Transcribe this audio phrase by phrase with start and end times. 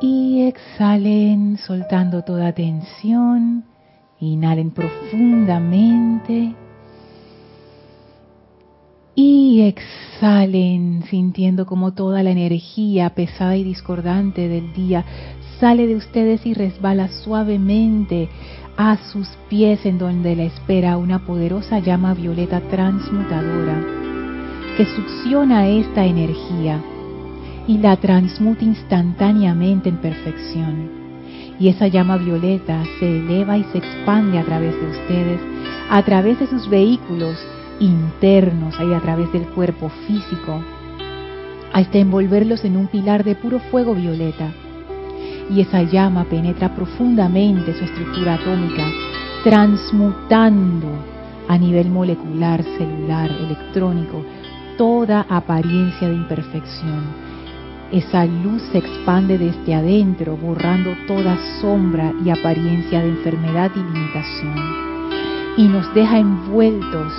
[0.00, 3.64] Y exhalen soltando toda tensión.
[4.20, 6.54] Inhalen profundamente.
[9.14, 15.04] Y exhalen sintiendo como toda la energía pesada y discordante del día
[15.58, 18.28] sale de ustedes y resbala suavemente
[18.76, 23.84] a sus pies en donde la espera una poderosa llama violeta transmutadora
[24.76, 26.80] que succiona esta energía
[27.68, 30.90] y la transmuta instantáneamente en perfección.
[31.60, 35.40] Y esa llama violeta se eleva y se expande a través de ustedes,
[35.90, 37.36] a través de sus vehículos
[37.78, 40.64] internos, ahí a través del cuerpo físico,
[41.72, 44.50] hasta envolverlos en un pilar de puro fuego violeta
[45.50, 48.86] y esa llama penetra profundamente su estructura atómica,
[49.44, 50.88] transmutando
[51.48, 54.22] a nivel molecular, celular, electrónico,
[54.76, 57.27] toda apariencia de imperfección.
[57.92, 64.54] Esa luz se expande desde adentro, borrando toda sombra y apariencia de enfermedad y limitación.
[65.56, 67.12] Y nos deja envueltos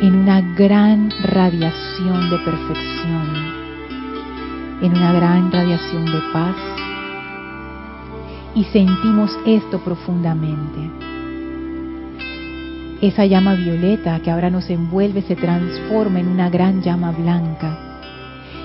[0.00, 3.26] en una gran radiación de perfección,
[4.80, 6.56] en una gran radiación de paz,
[8.54, 10.90] y sentimos esto profundamente.
[13.02, 17.91] Esa llama violeta que ahora nos envuelve se transforma en una gran llama blanca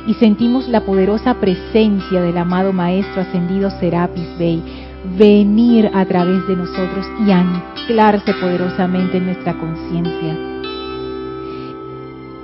[0.07, 4.63] y sentimos la poderosa presencia del amado Maestro ascendido Serapis Bey
[5.17, 10.37] venir a través de nosotros y anclarse poderosamente en nuestra conciencia.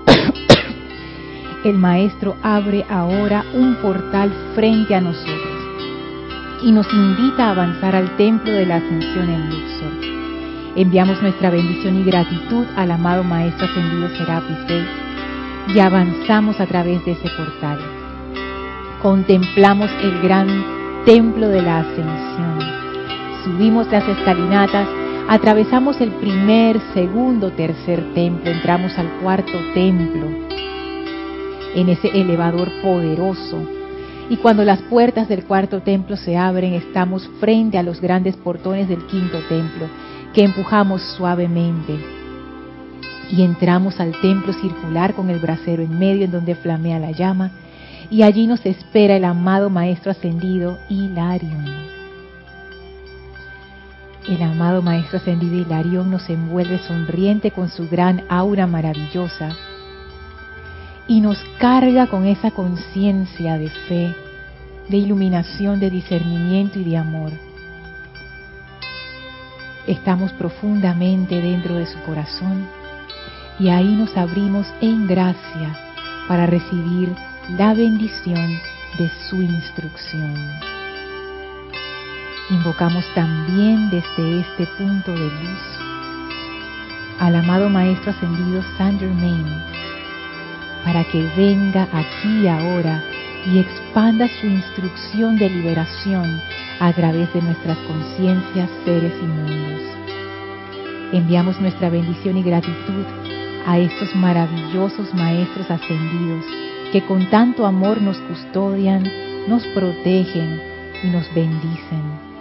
[1.63, 5.39] El Maestro abre ahora un portal frente a nosotros
[6.61, 9.91] y nos invita a avanzar al templo de la ascensión en Luxor.
[10.75, 15.12] Enviamos nuestra bendición y gratitud al amado Maestro Ascendido Serapis Bey
[15.67, 17.79] y avanzamos a través de ese portal.
[19.01, 20.47] Contemplamos el gran
[21.05, 22.59] templo de la ascensión.
[23.43, 24.87] Subimos las escalinatas,
[25.27, 30.27] atravesamos el primer, segundo, tercer templo, entramos al cuarto templo.
[31.75, 33.57] En ese elevador poderoso
[34.29, 38.87] y cuando las puertas del cuarto templo se abren, estamos frente a los grandes portones
[38.87, 39.87] del quinto templo,
[40.33, 42.22] que empujamos suavemente.
[43.33, 47.49] Y entramos al templo circular con el brasero en medio en donde flamea la llama,
[48.11, 51.65] y allí nos espera el amado Maestro Ascendido Hilarión.
[54.27, 59.49] El amado Maestro Ascendido Hilarión nos envuelve sonriente con su gran aura maravillosa
[61.07, 64.15] y nos carga con esa conciencia de fe,
[64.89, 67.31] de iluminación, de discernimiento y de amor.
[69.87, 72.82] Estamos profundamente dentro de su corazón
[73.59, 75.77] y ahí nos abrimos en gracia
[76.27, 77.13] para recibir
[77.57, 78.59] la bendición
[78.97, 80.33] de su instrucción.
[82.49, 85.79] Invocamos también desde este punto de luz
[87.19, 89.45] al amado Maestro Ascendido Saint Germain
[90.83, 93.01] para que venga aquí ahora
[93.45, 96.41] y expanda su instrucción de liberación
[96.79, 99.81] a través de nuestras conciencias, seres y mundos.
[101.13, 103.05] Enviamos nuestra bendición y gratitud
[103.65, 106.45] a estos maravillosos maestros ascendidos
[106.91, 109.03] que con tanto amor nos custodian,
[109.47, 110.61] nos protegen
[111.03, 112.33] y nos bendicen.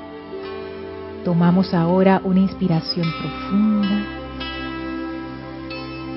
[1.25, 4.05] Tomamos ahora una inspiración profunda.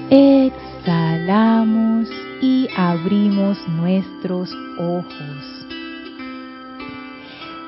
[0.10, 2.10] Exhalamos
[2.42, 5.65] y abrimos nuestros ojos.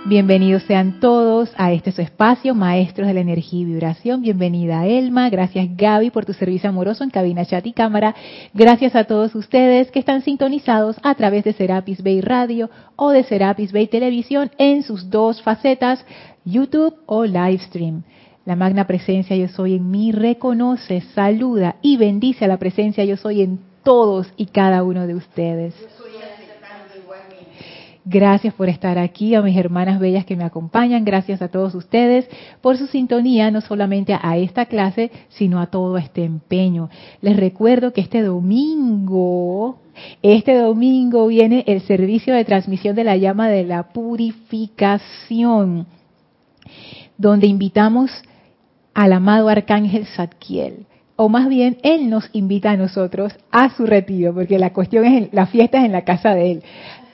[0.07, 4.21] Bienvenidos sean todos a este su espacio, Maestros de la Energía y Vibración.
[4.21, 8.15] Bienvenida Elma, gracias Gaby por tu servicio amoroso en cabina, chat y cámara.
[8.53, 13.25] Gracias a todos ustedes que están sintonizados a través de Serapis Bay Radio o de
[13.25, 16.05] Serapis Bay Televisión en sus dos facetas,
[16.45, 18.03] YouTube o Livestream.
[18.45, 23.17] La magna presencia yo soy en mí reconoce, saluda y bendice a la presencia yo
[23.17, 25.75] soy en todos y cada uno de ustedes.
[28.09, 32.25] Gracias por estar aquí, a mis hermanas bellas que me acompañan, gracias a todos ustedes
[32.61, 36.89] por su sintonía, no solamente a esta clase, sino a todo este empeño.
[37.19, 39.81] Les recuerdo que este domingo,
[40.21, 45.85] este domingo viene el servicio de transmisión de la llama de la purificación,
[47.17, 48.09] donde invitamos
[48.93, 50.85] al amado arcángel Zadkiel.
[51.17, 55.33] O más bien, él nos invita a nosotros a su retiro, porque la cuestión es,
[55.33, 56.63] la fiesta es en la casa de él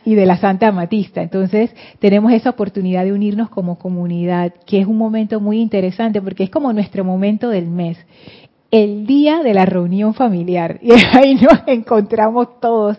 [0.06, 1.22] y de la Santa Amatista.
[1.22, 6.44] Entonces, tenemos esa oportunidad de unirnos como comunidad, que es un momento muy interesante, porque
[6.44, 7.98] es como nuestro momento del mes.
[8.72, 10.80] el día de la reunión familiar.
[10.82, 12.98] Y ahí nos encontramos todos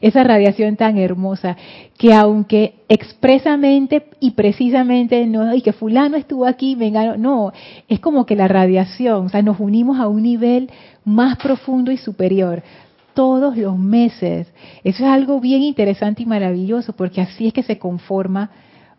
[0.00, 1.56] esa radiación tan hermosa
[1.98, 7.52] que aunque expresamente y precisamente no, y que fulano estuvo aquí, venga, no,
[7.88, 10.70] es como que la radiación, o sea, nos unimos a un nivel
[11.04, 12.62] más profundo y superior
[13.16, 14.46] todos los meses.
[14.84, 18.50] Eso es algo bien interesante y maravilloso porque así es que se conforma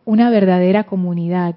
[0.04, 1.56] una verdadera comunidad.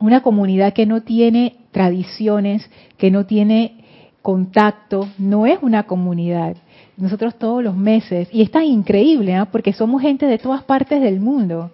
[0.00, 2.68] Una comunidad que no tiene tradiciones,
[2.98, 3.84] que no tiene
[4.22, 6.56] contacto, no es una comunidad.
[6.96, 9.46] Nosotros todos los meses, y es tan increíble, ¿ah?
[9.50, 11.70] porque somos gente de todas partes del mundo.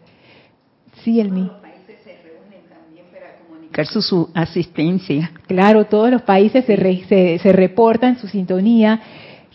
[1.02, 1.52] Sí, el mío.
[3.84, 5.30] Su, su asistencia.
[5.46, 9.00] Claro, todos los países se, se, reportan su sintonía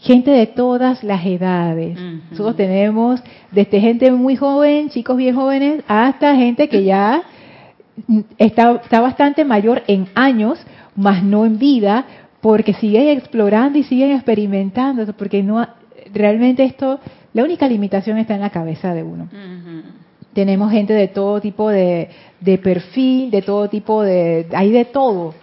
[0.06, 1.98] gente de todas las edades.
[2.30, 3.22] Nosotros tenemos
[3.52, 7.24] desde gente muy joven, chicos bien jóvenes, hasta gente que ya
[8.38, 10.60] está, está bastante mayor en años,
[10.96, 12.06] más no en vida,
[12.40, 15.68] porque siguen explorando y siguen experimentando, porque no
[16.14, 17.00] realmente esto,
[17.34, 19.28] la única limitación está en la cabeza de uno.
[20.34, 22.10] Tenemos gente de todo tipo de,
[22.42, 25.34] de, perfil, de todo tipo de, hay de todo,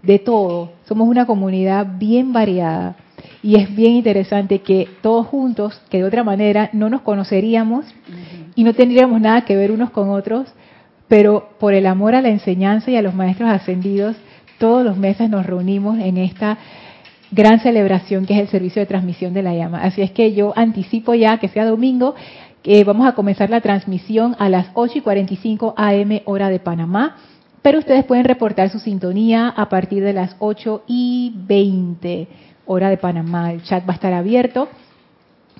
[0.00, 0.70] de todo.
[0.84, 2.94] Somos una comunidad bien variada
[3.42, 7.84] y es bien interesante que todos juntos, que de otra manera no nos conoceríamos
[8.54, 10.46] y no tendríamos nada que ver unos con otros,
[11.08, 14.16] pero por el amor a la enseñanza y a los maestros ascendidos,
[14.58, 16.56] todos los meses nos reunimos en esta
[17.32, 19.82] gran celebración que es el servicio de transmisión de la llama.
[19.82, 22.14] Así es que yo anticipo ya que sea domingo,
[22.62, 27.16] que vamos a comenzar la transmisión a las 8 y 45 AM hora de Panamá,
[27.60, 32.28] pero ustedes pueden reportar su sintonía a partir de las 8 y 20
[32.72, 33.52] hora de Panamá.
[33.52, 34.68] El chat va a estar abierto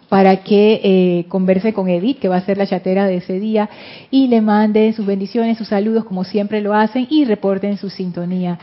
[0.09, 3.71] para que eh, converse con Edith, que va a ser la chatera de ese día,
[4.11, 8.59] y le manden sus bendiciones, sus saludos, como siempre lo hacen, y reporten su sintonía.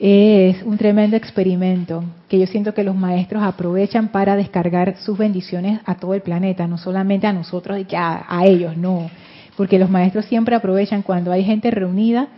[0.00, 5.80] Es un tremendo experimento que yo siento que los maestros aprovechan para descargar sus bendiciones
[5.84, 9.10] a todo el planeta, no solamente a nosotros y que a, ellos, no.
[9.56, 12.28] Porque los maestros siempre aprovechan cuando hay gente reunida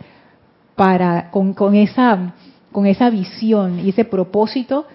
[0.75, 2.33] para con, con esa
[2.71, 4.85] con esa visión y ese propósito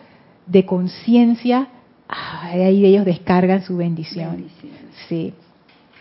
[0.46, 1.68] de conciencia,
[2.08, 4.46] ahí ellos descargan su bendición.
[5.08, 5.32] Sí.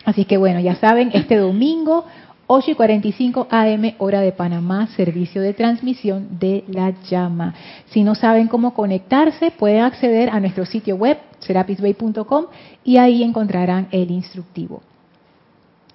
[0.04, 2.04] Así que bueno, ya saben, este domingo
[2.48, 7.54] 8 y 45 AM, hora de Panamá, servicio de transmisión de la llama.
[7.86, 12.46] Si no saben cómo conectarse, pueden acceder a nuestro sitio web, serapisbay.com,
[12.84, 14.82] y ahí encontrarán el instructivo.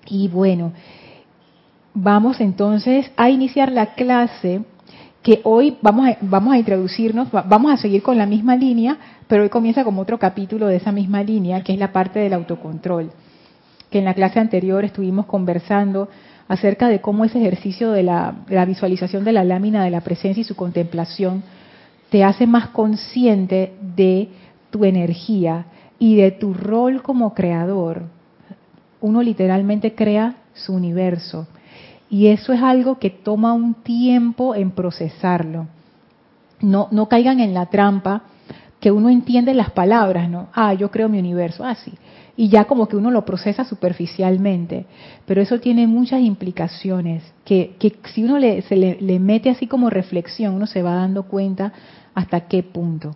[0.07, 0.73] Y bueno,
[1.93, 4.61] vamos entonces a iniciar la clase
[5.21, 8.97] que hoy vamos a, vamos a introducirnos, vamos a seguir con la misma línea,
[9.27, 12.33] pero hoy comienza como otro capítulo de esa misma línea, que es la parte del
[12.33, 13.11] autocontrol,
[13.89, 16.09] que en la clase anterior estuvimos conversando
[16.47, 18.35] acerca de cómo ese ejercicio de la,
[18.67, 21.43] visualización de la lámina de la presencia y su contemplación
[22.09, 24.27] te hace más consciente de
[24.69, 25.65] tu energía
[25.97, 28.03] y de tu rol como creador.
[28.99, 31.47] Uno literalmente crea su universo.
[32.11, 35.65] Y eso es algo que toma un tiempo en procesarlo.
[36.59, 38.21] No, no caigan en la trampa
[38.79, 40.49] que uno entiende las palabras, ¿no?
[40.53, 41.93] Ah, yo creo mi universo, ah, sí
[42.41, 44.85] y ya como que uno lo procesa superficialmente.
[45.25, 49.89] Pero eso tiene muchas implicaciones que, que si uno le, se le, mete así como
[49.89, 51.73] reflexión, uno se va dando cuenta
[52.13, 53.15] hasta qué punto.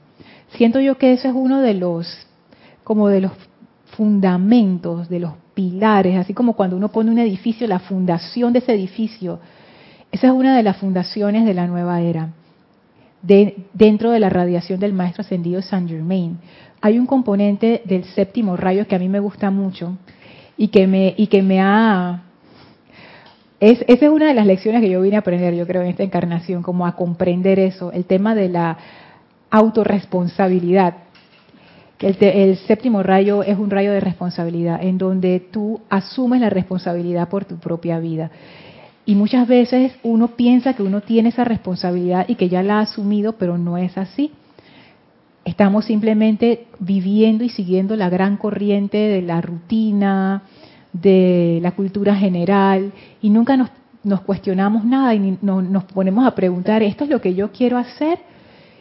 [0.50, 2.08] Siento yo que ese es uno de los,
[2.84, 3.32] como de los
[3.96, 8.74] fundamentos, de los pilares, así como cuando uno pone un edificio, la fundación de ese
[8.74, 9.40] edificio,
[10.12, 12.30] esa es una de las fundaciones de la nueva era,
[13.22, 16.38] de, dentro de la radiación del Maestro Ascendido Saint Germain
[16.86, 19.98] hay un componente del séptimo rayo que a mí me gusta mucho
[20.56, 22.22] y que me, y que me ha...
[23.60, 25.88] Es, esa es una de las lecciones que yo vine a aprender, yo creo, en
[25.88, 28.78] esta encarnación, como a comprender eso, el tema de la
[29.50, 31.05] autorresponsabilidad.
[32.00, 37.46] El, séptimo rayo es un rayo de responsabilidad, en donde tú asumes la responsabilidad por
[37.46, 38.32] tu propia vida.
[39.06, 42.82] Y muchas veces uno piensa que uno tiene esa responsabilidad y que ya la ha
[42.82, 44.32] asumido, pero no es así.
[45.46, 50.42] Estamos simplemente viviendo y siguiendo la gran corriente de la rutina,
[50.92, 57.04] de la cultura general, y nunca nos, cuestionamos nada y nos ponemos a preguntar, ¿esto
[57.04, 58.20] es lo que yo quiero hacer?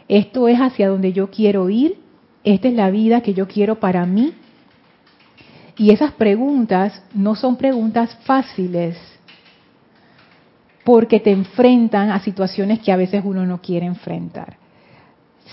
[0.07, 2.04] ¿Esto es hacia donde yo quiero ir?
[2.45, 4.33] ¿Esta es la vida que yo quiero para mí?
[5.77, 8.97] Y esas preguntas no son preguntas fáciles
[10.85, 14.57] porque te enfrentan a situaciones que a veces uno no quiere enfrentar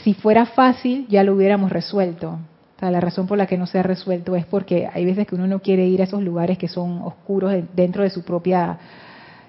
[0.03, 2.39] si fuera fácil ya lo hubiéramos resuelto.
[2.81, 5.47] la razón por la que no se ha resuelto es porque hay veces que uno
[5.47, 8.79] no quiere ir a esos lugares que son oscuros dentro de su propia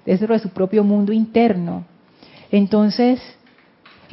[0.06, 1.84] dentro de su propio mundo interno.
[2.50, 3.20] Entonces,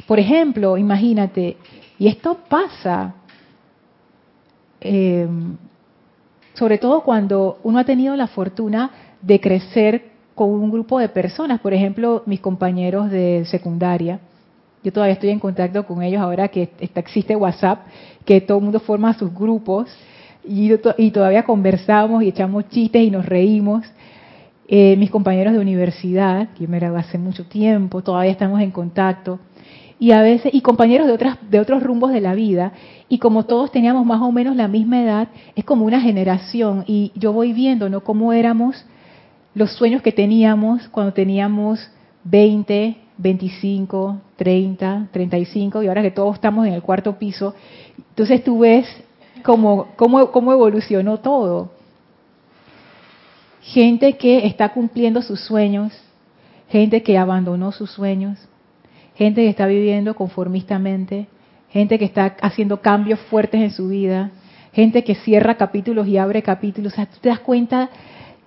[0.06, 1.56] Por ejemplo, imagínate,
[1.98, 3.14] y esto pasa,
[4.82, 5.28] eh,
[6.54, 8.90] sobre todo cuando uno ha tenido la fortuna
[9.22, 14.20] de crecer con un grupo de personas, por ejemplo, mis compañeros de secundaria.
[14.82, 17.86] Yo todavía estoy en contacto con ellos ahora que existe WhatsApp,
[18.24, 19.88] que todo el mundo forma sus grupos
[20.44, 20.76] y,
[21.10, 23.84] todavía conversamos y echamos chistes y nos reímos.
[24.66, 29.38] Eh, mis compañeros de universidad, que me gradué hace mucho tiempo, todavía estamos en contacto
[30.02, 32.72] y a veces y compañeros de otras de otros rumbos de la vida
[33.08, 37.12] y como todos teníamos más o menos la misma edad es como una generación y
[37.14, 38.84] yo voy viendo no cómo éramos
[39.54, 41.88] los sueños que teníamos cuando teníamos
[42.24, 47.54] 20 25 30 35 y ahora que todos estamos en el cuarto piso.
[47.96, 48.88] Entonces tú ves
[49.44, 51.70] cómo cómo, cómo evolucionó todo.
[53.60, 55.92] Gente que está cumpliendo sus sueños
[56.72, 58.38] gente que abandonó sus sueños
[59.22, 61.28] gente que está viviendo conformistamente,
[61.70, 64.30] gente que está haciendo cambios fuertes en su vida,
[64.72, 66.92] gente que cierra capítulos y abre capítulos.
[66.92, 67.90] O sea, tú te das cuenta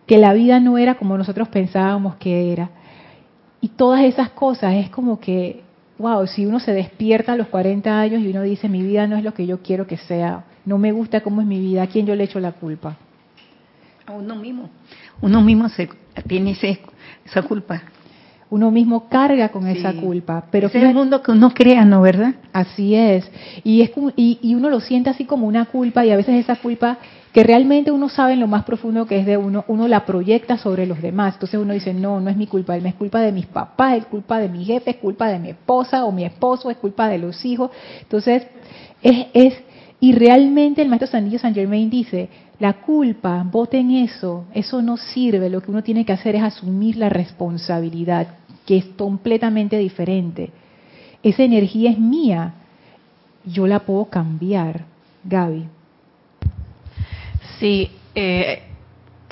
[0.05, 2.69] que la vida no era como nosotros pensábamos que era.
[3.61, 5.63] Y todas esas cosas es como que,
[5.97, 9.15] wow, si uno se despierta a los 40 años y uno dice, mi vida no
[9.17, 11.87] es lo que yo quiero que sea, no me gusta cómo es mi vida, ¿a
[11.87, 12.97] quién yo le echo la culpa?
[14.05, 14.69] A uno mismo.
[15.21, 15.89] Uno mismo se,
[16.27, 16.55] tiene
[17.25, 17.81] esa culpa
[18.55, 20.45] uno mismo carga con esa culpa.
[20.49, 22.35] Pero es el mundo que uno crea, ¿no verdad?
[22.53, 23.29] Así es.
[23.63, 26.55] Y, es y, y, uno lo siente así como una culpa y a veces esa
[26.55, 26.97] culpa
[27.33, 30.57] que realmente uno sabe en lo más profundo que es de uno, uno la proyecta
[30.57, 31.33] sobre los demás.
[31.33, 34.39] Entonces uno dice, no, no es mi culpa, es culpa de mis papás, es culpa
[34.39, 37.43] de mi jefe, es culpa de mi esposa o mi esposo, es culpa de los
[37.43, 37.71] hijos.
[38.03, 38.47] Entonces,
[39.03, 39.53] es, es
[39.99, 45.49] y realmente el maestro Sandillo San Germain dice, la culpa, voten eso, eso no sirve,
[45.49, 48.27] lo que uno tiene que hacer es asumir la responsabilidad
[48.65, 50.51] que es completamente diferente.
[51.23, 52.53] Esa energía es mía,
[53.45, 54.85] yo la puedo cambiar,
[55.23, 55.65] Gaby.
[57.59, 58.63] Sí, eh,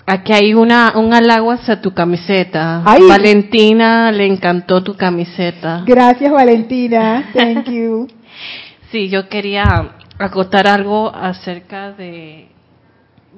[0.06, 2.84] aquí hay una, un halago hacia tu camiseta.
[3.08, 5.84] Valentina le encantó tu camiseta.
[5.86, 7.32] Gracias, Valentina.
[7.34, 8.08] Thank you.
[8.92, 12.50] sí, yo quería acotar algo acerca de,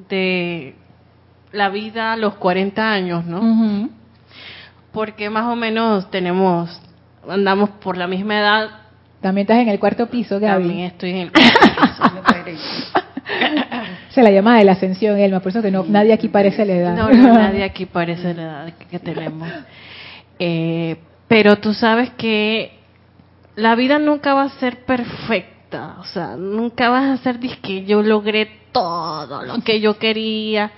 [0.09, 0.75] de
[1.51, 3.89] la vida a los 40 años, ¿no?
[4.95, 6.81] Porque más o menos tenemos,
[7.27, 8.69] andamos por la misma edad.
[9.19, 10.63] También estás en el cuarto piso, Gaby.
[10.63, 12.63] También estoy en el cuarto piso.
[14.09, 16.73] Se la llama de la ascensión, Elma, por eso que no, nadie aquí parece la
[16.73, 16.95] edad.
[16.95, 19.49] No, nadie aquí parece la edad que, tenemos.
[20.39, 20.95] Eh,
[21.27, 22.79] pero tú sabes que
[23.57, 28.01] la vida nunca va a ser perfecta, o sea, nunca vas a ser que yo
[28.01, 30.71] logré todo lo que yo quería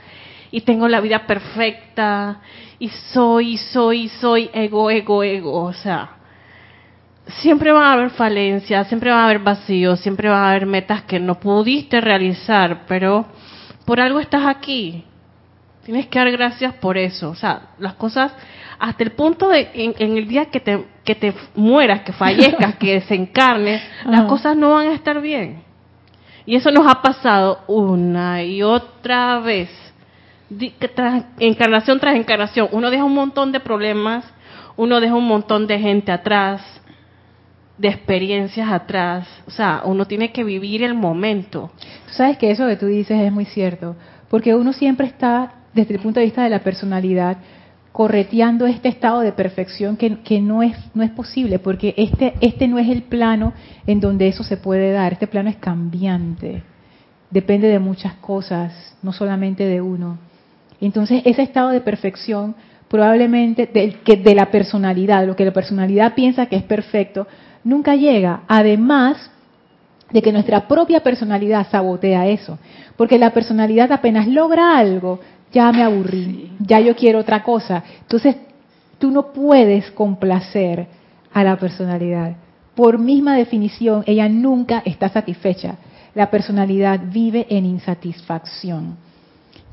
[0.51, 2.41] y tengo la vida perfecta
[2.79, 5.63] y soy, soy, soy, ego, ego, ego.
[5.63, 6.17] O sea,
[7.27, 11.03] siempre va a haber falencias, siempre va a haber vacíos, siempre va a haber metas
[11.03, 13.25] que no pudiste realizar, pero
[13.85, 15.03] por algo estás aquí.
[15.83, 17.29] Tienes que dar gracias por eso.
[17.29, 18.33] O sea, las cosas,
[18.77, 22.95] hasta el punto de en, el día que te, que te mueras, que fallezcas, que
[22.95, 25.63] desencarnes, las cosas no van a estar bien.
[26.45, 29.69] Y eso nos ha pasado una y otra vez
[31.39, 34.25] encarnación tras encarnación, uno deja un montón de problemas,
[34.75, 36.61] uno deja un montón de gente atrás,
[37.77, 39.27] de experiencias atrás.
[39.47, 41.71] O sea, uno tiene que vivir el momento.
[42.07, 43.95] Tú sabes que eso que tú dices es muy cierto,
[44.29, 47.37] porque uno siempre está, desde el punto de vista de la personalidad,
[47.91, 52.67] correteando este estado de perfección que, que, no es no es posible porque este este
[52.67, 53.53] no es el plano
[53.87, 56.61] en donde eso se puede dar este plano es cambiante
[57.31, 60.19] depende de muchas cosas no solamente de uno
[60.85, 62.55] entonces, ese estado de perfección,
[62.87, 67.27] probablemente de, que de la personalidad, lo que la personalidad piensa que es perfecto,
[67.63, 68.43] nunca llega.
[68.47, 69.31] Además
[70.11, 72.59] de que nuestra propia personalidad sabotea eso.
[72.95, 75.19] Porque la personalidad apenas logra algo,
[75.51, 77.83] ya me aburrí, ya yo quiero otra cosa.
[78.01, 78.35] Entonces,
[78.99, 80.87] tú no puedes complacer
[81.33, 82.35] a la personalidad.
[82.75, 85.77] Por misma definición, ella nunca está satisfecha.
[86.13, 89.06] La personalidad vive en insatisfacción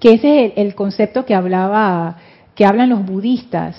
[0.01, 2.17] que ese es el, concepto que hablaba,
[2.55, 3.77] que hablan los budistas,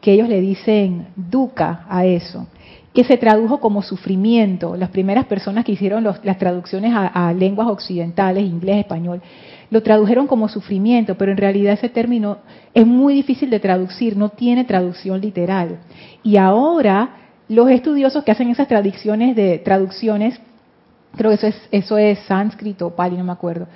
[0.00, 2.46] que ellos le dicen dukkha a eso,
[2.94, 4.76] que se tradujo como sufrimiento.
[4.76, 9.22] Las primeras personas que hicieron las traducciones a, lenguas occidentales, inglés, español,
[9.70, 12.38] lo tradujeron como sufrimiento, pero en realidad ese término
[12.72, 15.78] es muy difícil de traducir, no tiene traducción literal.
[16.22, 17.10] Y ahora
[17.48, 20.40] los estudiosos que hacen esas traducciones de traducciones,
[21.16, 23.66] creo que eso es, eso es sánscrito o pali, no me acuerdo,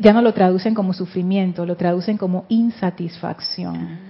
[0.00, 4.08] ya no lo traducen como sufrimiento, lo traducen como insatisfacción.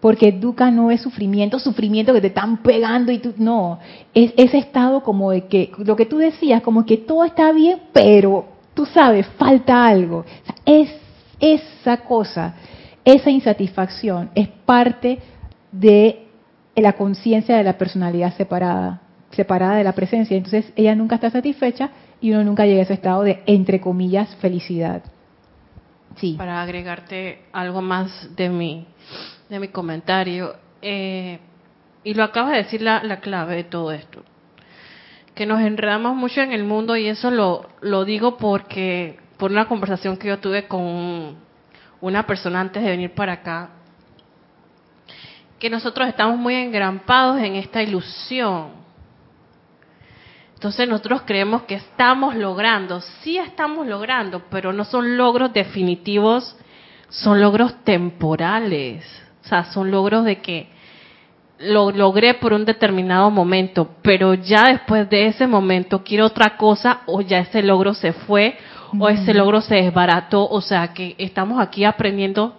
[0.00, 3.78] Porque dukkha no es sufrimiento, sufrimiento que te están pegando y tú, no,
[4.14, 7.80] es ese estado como de que, lo que tú decías, como que todo está bien,
[7.92, 10.24] pero tú sabes, falta algo.
[10.64, 10.90] es
[11.38, 12.54] esa cosa,
[13.04, 15.18] esa insatisfacción es parte
[15.72, 16.26] de
[16.76, 19.02] la conciencia de la personalidad separada,
[19.32, 20.36] separada de la presencia.
[20.36, 24.34] Entonces ella nunca está satisfecha y uno nunca llega a ese estado de, entre comillas,
[24.36, 25.02] felicidad.
[26.16, 26.34] Sí.
[26.36, 28.86] Para agregarte algo más de mi,
[29.48, 31.38] de mi comentario, eh,
[32.04, 34.22] y lo acaba de decir la, la clave de todo esto,
[35.34, 39.68] que nos enredamos mucho en el mundo y eso lo, lo digo porque por una
[39.68, 41.36] conversación que yo tuve con
[42.00, 43.70] una persona antes de venir para acá,
[45.58, 48.79] que nosotros estamos muy engrampados en esta ilusión
[50.60, 56.54] entonces nosotros creemos que estamos logrando, sí estamos logrando, pero no son logros definitivos,
[57.08, 59.02] son logros temporales.
[59.42, 60.68] O sea, son logros de que
[61.60, 67.00] lo logré por un determinado momento, pero ya después de ese momento quiero otra cosa
[67.06, 68.58] o ya ese logro se fue
[68.98, 70.46] o ese logro se desbarató.
[70.46, 72.58] O sea, que estamos aquí aprendiendo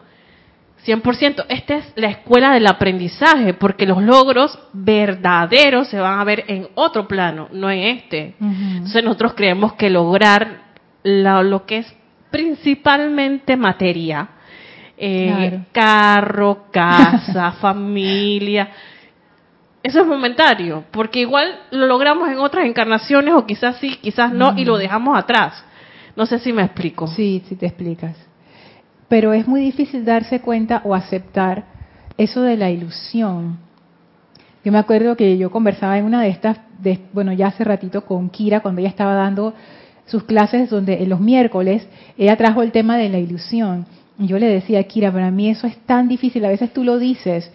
[0.86, 1.46] 100%.
[1.50, 6.68] Esta es la escuela del aprendizaje, porque los logros verdaderos se van a ver en
[6.76, 8.36] otro plano, no en este.
[8.40, 10.64] Entonces nosotros creemos que lograr
[11.04, 11.96] lo que es
[12.30, 14.30] principalmente materia,
[14.98, 18.70] eh, carro, casa, familia,
[19.84, 24.54] eso es momentario, porque igual lo logramos en otras encarnaciones o quizás sí, quizás no,
[24.56, 25.66] y lo dejamos atrás.
[26.16, 27.08] No sé si me explico.
[27.08, 28.31] Sí, sí te explicas
[29.12, 31.66] pero es muy difícil darse cuenta o aceptar
[32.18, 33.58] eso de la ilusión.
[34.64, 36.62] Yo me acuerdo que yo conversaba en una de estas,
[37.12, 39.54] bueno, ya hace ratito con Kira, cuando ella estaba dando
[40.06, 41.86] sus clases, donde en los miércoles
[42.18, 43.86] ella trajo el tema de la ilusión.
[44.18, 46.98] Y yo le decía, Kira, para mí eso es tan difícil, a veces tú lo
[46.98, 47.52] dices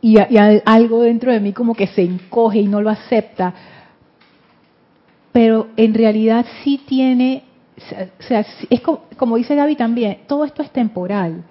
[0.00, 3.52] y, y algo dentro de mí como que se encoge y no lo acepta.
[5.30, 7.42] Pero en realidad sí tiene
[7.76, 8.80] o sea, es
[9.16, 11.44] como, dice Gaby también, todo esto es temporal.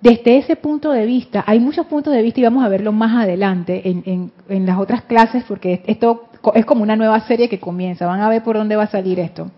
[0.00, 3.22] Desde ese punto de vista, hay muchos puntos de vista y vamos a verlo más
[3.22, 8.06] adelante en, en, las otras clases porque esto es como una nueva serie que comienza,
[8.06, 9.50] van a ver por dónde va a salir esto.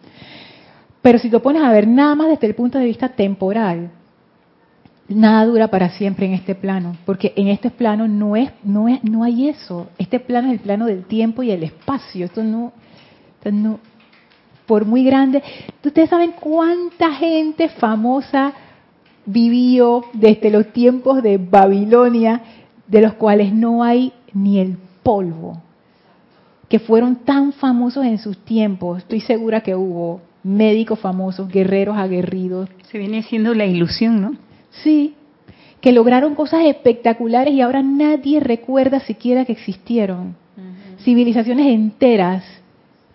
[1.00, 3.90] Pero si te pones a ver nada más desde el punto de vista temporal,
[5.09, 9.03] nada dura para siempre en este plano, porque en este plano no es, no es,
[9.03, 9.88] no hay eso.
[9.98, 12.27] Este plano es el plano del tiempo y el espacio.
[12.27, 12.72] Esto no,
[13.38, 13.81] esto no,
[14.66, 15.42] por muy grande.
[15.85, 18.53] Ustedes saben cuánta gente famosa
[19.27, 22.42] vivió desde los tiempos de Babilonia,
[22.87, 25.62] de los cuales no hay ni el polvo,
[26.68, 28.98] que fueron tan famosos en sus tiempos.
[28.98, 32.68] Estoy segura que hubo médicos famosos, guerreros aguerridos.
[32.90, 34.37] Se viene siendo la ilusión, ¿no?
[34.83, 35.14] Sí,
[35.81, 40.37] que lograron cosas espectaculares y ahora nadie recuerda siquiera que existieron.
[41.03, 42.42] Civilizaciones enteras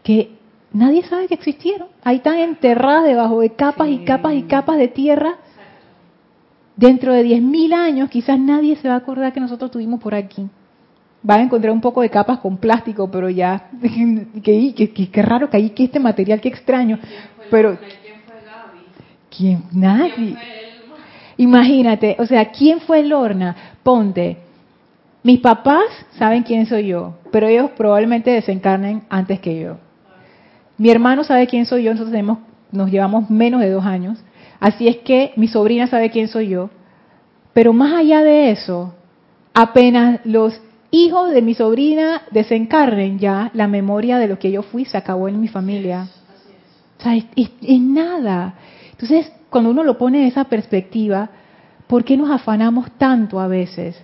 [0.03, 0.38] que
[0.73, 1.87] nadie sabe que existieron.
[2.03, 5.37] Ahí están enterradas debajo de capas y capas y capas de tierra.
[6.75, 10.47] Dentro de 10.000 años quizás nadie se va a acordar que nosotros estuvimos por aquí.
[11.21, 13.69] Van a encontrar un poco de capas con plástico, pero ya,
[14.43, 16.97] qué raro que hay que este material, qué extraño.
[17.51, 17.77] Pero,
[19.35, 19.63] ¿quién?
[19.73, 20.37] Nadie.
[21.35, 23.55] Imagínate, o sea, ¿quién fue Lorna?
[23.83, 24.37] Ponte,
[25.23, 25.83] mis papás
[26.17, 29.77] saben quién soy yo, pero ellos probablemente desencarnen antes que yo.
[30.79, 32.39] Mi hermano sabe quién soy yo, nosotros tenemos,
[32.71, 34.17] nos llevamos menos de dos años.
[34.61, 36.69] Así es que mi sobrina sabe quién soy yo.
[37.53, 38.93] Pero más allá de eso,
[39.53, 40.59] apenas los
[40.91, 45.27] hijos de mi sobrina desencarnen ya, la memoria de lo que yo fui se acabó
[45.27, 46.07] en mi familia.
[46.97, 48.55] O sea, es, nada.
[48.91, 51.29] Entonces, cuando uno lo pone de esa perspectiva,
[51.87, 54.01] ¿por qué nos afanamos tanto a veces?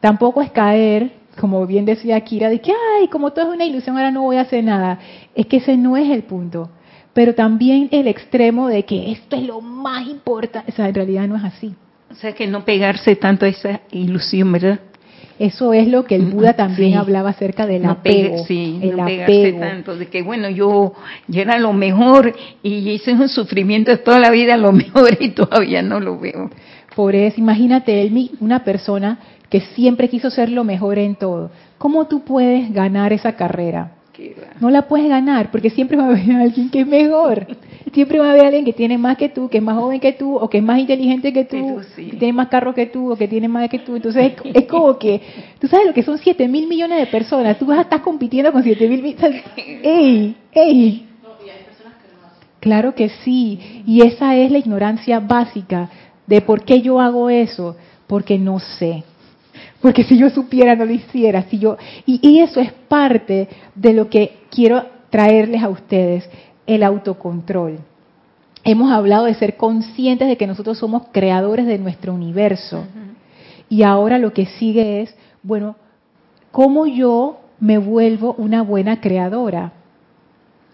[0.00, 3.96] Tampoco es caer como bien decía Kira, de que, ay, como todo es una ilusión,
[3.96, 4.98] ahora no voy a hacer nada.
[5.34, 6.70] Es que ese no es el punto.
[7.12, 11.26] Pero también el extremo de que esto es lo más importante, o sea, en realidad
[11.26, 11.74] no es así.
[12.10, 14.80] O sea, que no pegarse tanto a esa ilusión, ¿verdad?
[15.38, 18.44] Eso es lo que el Buda también hablaba acerca del apego.
[18.46, 20.94] sí, el no pegarse tanto, de que bueno, yo,
[21.28, 25.30] yo era lo mejor y hice un sufrimiento de toda la vida lo mejor y
[25.30, 26.50] todavía no lo veo.
[26.94, 29.18] Por eso, imagínate, Elmi, una persona
[29.56, 31.50] que siempre quiso ser lo mejor en todo.
[31.78, 33.92] ¿Cómo tú puedes ganar esa carrera?
[34.60, 37.46] No la puedes ganar porque siempre va a haber alguien que es mejor.
[37.90, 40.12] Siempre va a haber alguien que tiene más que tú, que es más joven que
[40.12, 43.16] tú, o que es más inteligente que tú, que tiene más carro que tú, o
[43.16, 43.96] que tiene más que tú.
[43.96, 45.22] Entonces es, como que,
[45.58, 48.52] tú sabes lo que son 7 mil millones de personas, tú vas a estar compitiendo
[48.52, 49.42] con 7 mil millones.
[49.56, 50.36] ¡Ey!
[50.52, 51.06] ¡Ey!
[52.60, 55.88] Claro que sí, y esa es la ignorancia básica
[56.26, 59.04] de por qué yo hago eso porque no sé.
[59.86, 61.44] Porque si yo supiera no lo hiciera.
[61.44, 66.28] Si yo y, y eso es parte de lo que quiero traerles a ustedes,
[66.66, 67.78] el autocontrol.
[68.64, 72.84] Hemos hablado de ser conscientes de que nosotros somos creadores de nuestro universo.
[73.68, 75.76] Y ahora lo que sigue es, bueno,
[76.50, 79.72] ¿cómo yo me vuelvo una buena creadora?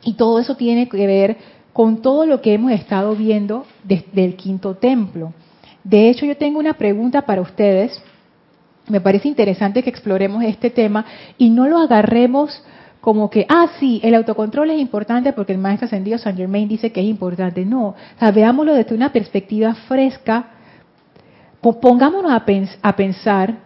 [0.03, 1.37] Y todo eso tiene que ver
[1.75, 5.35] con todo lo que hemos estado viendo desde el quinto templo.
[5.85, 8.03] De hecho, yo tengo una pregunta para ustedes.
[8.93, 11.07] Me parece interesante que exploremos este tema
[11.39, 12.63] y no lo agarremos
[13.01, 16.93] como que, ah, sí, el autocontrol es importante porque el maestro ascendido Saint Germain dice
[16.93, 17.65] que es importante.
[17.65, 20.51] No, o sea, veámoslo desde una perspectiva fresca.
[21.63, 22.45] Pongámonos a,
[22.83, 23.61] a pensar,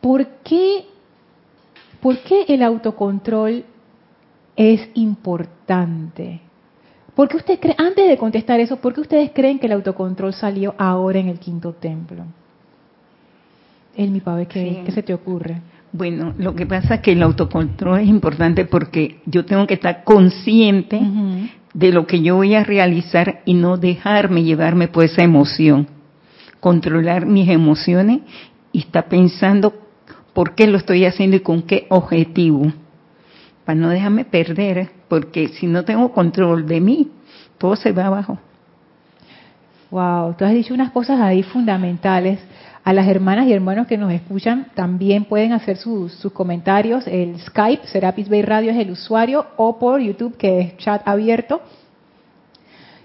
[0.00, 0.86] ¿por qué,
[2.00, 3.66] ¿por qué el autocontrol
[4.56, 6.40] es importante?
[7.14, 10.32] ¿Por qué usted cree, antes de contestar eso, ¿por qué ustedes creen que el autocontrol
[10.32, 12.24] salió ahora en el quinto templo?
[13.98, 15.60] El mi padre, ¿qué, ¿qué se te ocurre?
[15.90, 20.04] Bueno, lo que pasa es que el autocontrol es importante porque yo tengo que estar
[20.04, 21.00] consciente
[21.74, 25.88] de lo que yo voy a realizar y no dejarme llevarme por esa emoción.
[26.60, 28.20] Controlar mis emociones
[28.70, 29.74] y estar pensando
[30.32, 32.72] por qué lo estoy haciendo y con qué objetivo.
[33.64, 37.10] Para no dejarme perder, porque si no tengo control de mí,
[37.58, 38.38] todo se va abajo.
[39.90, 42.40] Wow, tú has dicho unas cosas ahí fundamentales
[42.84, 47.06] a las hermanas y hermanos que nos escuchan también pueden hacer sus, comentarios.
[47.06, 51.60] El Skype, Serapis Bay Radio es el usuario, o por YouTube, que es chat abierto.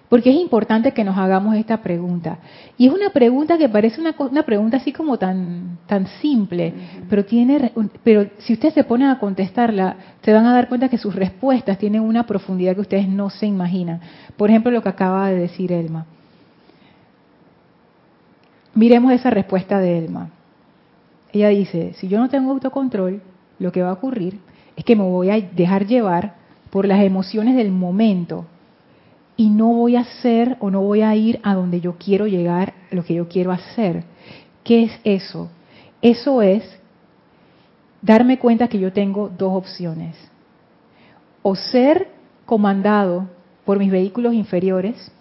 [0.09, 2.37] Porque es importante que nos hagamos esta pregunta.
[2.77, 6.73] Y es una pregunta que parece una, una pregunta así como tan, tan simple,
[7.09, 7.71] pero, tiene,
[8.03, 11.77] pero si ustedes se ponen a contestarla, se van a dar cuenta que sus respuestas
[11.77, 14.01] tienen una profundidad que ustedes no se imaginan.
[14.37, 16.05] Por ejemplo, lo que acaba de decir Elma.
[18.75, 20.29] Miremos esa respuesta de Elma.
[21.31, 23.21] Ella dice, si yo no tengo autocontrol,
[23.59, 24.39] lo que va a ocurrir
[24.75, 26.35] es que me voy a dejar llevar
[26.69, 28.45] por las emociones del momento
[29.37, 32.73] y no voy a hacer o no voy a ir a donde yo quiero llegar,
[32.91, 34.03] lo que yo quiero hacer.
[34.63, 35.49] ¿Qué es eso?
[36.01, 36.63] Eso es
[38.01, 40.15] darme cuenta que yo tengo dos opciones.
[41.41, 42.09] O ser
[42.45, 43.27] comandado
[43.65, 45.11] por mis vehículos inferiores,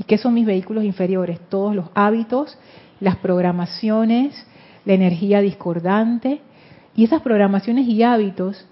[0.00, 1.38] ¿Y qué son mis vehículos inferiores?
[1.50, 2.56] Todos los hábitos,
[3.00, 4.46] las programaciones,
[4.86, 6.40] la energía discordante.
[6.96, 8.66] Y esas programaciones y hábitos,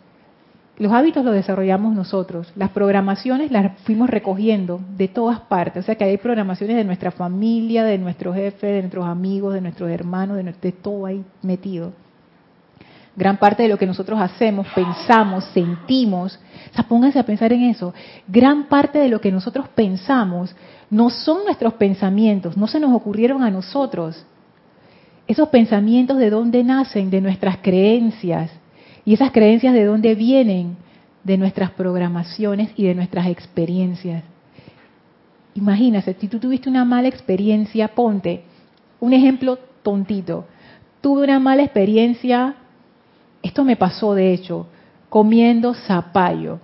[0.78, 2.50] los hábitos los desarrollamos nosotros.
[2.56, 5.84] Las programaciones las fuimos recogiendo de todas partes.
[5.84, 9.60] O sea que hay programaciones de nuestra familia, de nuestros jefes, de nuestros amigos, de
[9.60, 11.92] nuestros hermanos, de, de todo ahí metido
[13.18, 16.38] gran parte de lo que nosotros hacemos, pensamos, sentimos,
[16.70, 17.92] o sea, pónganse a pensar en eso,
[18.28, 20.54] gran parte de lo que nosotros pensamos
[20.88, 24.24] no son nuestros pensamientos, no se nos ocurrieron a nosotros.
[25.26, 28.52] Esos pensamientos de dónde nacen, de nuestras creencias,
[29.04, 30.76] y esas creencias de dónde vienen,
[31.24, 34.22] de nuestras programaciones y de nuestras experiencias.
[35.54, 38.44] Imagínate, si tú tuviste una mala experiencia, ponte
[39.00, 40.46] un ejemplo tontito.
[41.00, 42.54] Tuve una mala experiencia
[43.42, 44.66] esto me pasó, de hecho,
[45.08, 46.60] comiendo zapallo.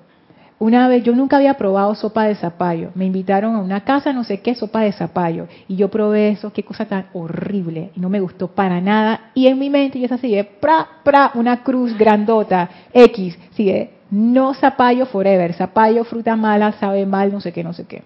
[0.59, 2.91] Una vez, yo nunca había probado sopa de zapallo.
[2.95, 5.49] Me invitaron a una casa, no sé qué, sopa de zapallo.
[5.69, 7.91] Y yo probé eso, qué cosa tan horrible.
[7.95, 9.33] Y no me gustó para nada.
[9.35, 13.37] Y en mi mente yo sigue, pra, pra, una cruz grandota, X.
[13.51, 15.53] Sigue, no zapallo forever.
[15.55, 18.03] Zapallo, fruta mala, sabe mal, no sé qué, no sé qué.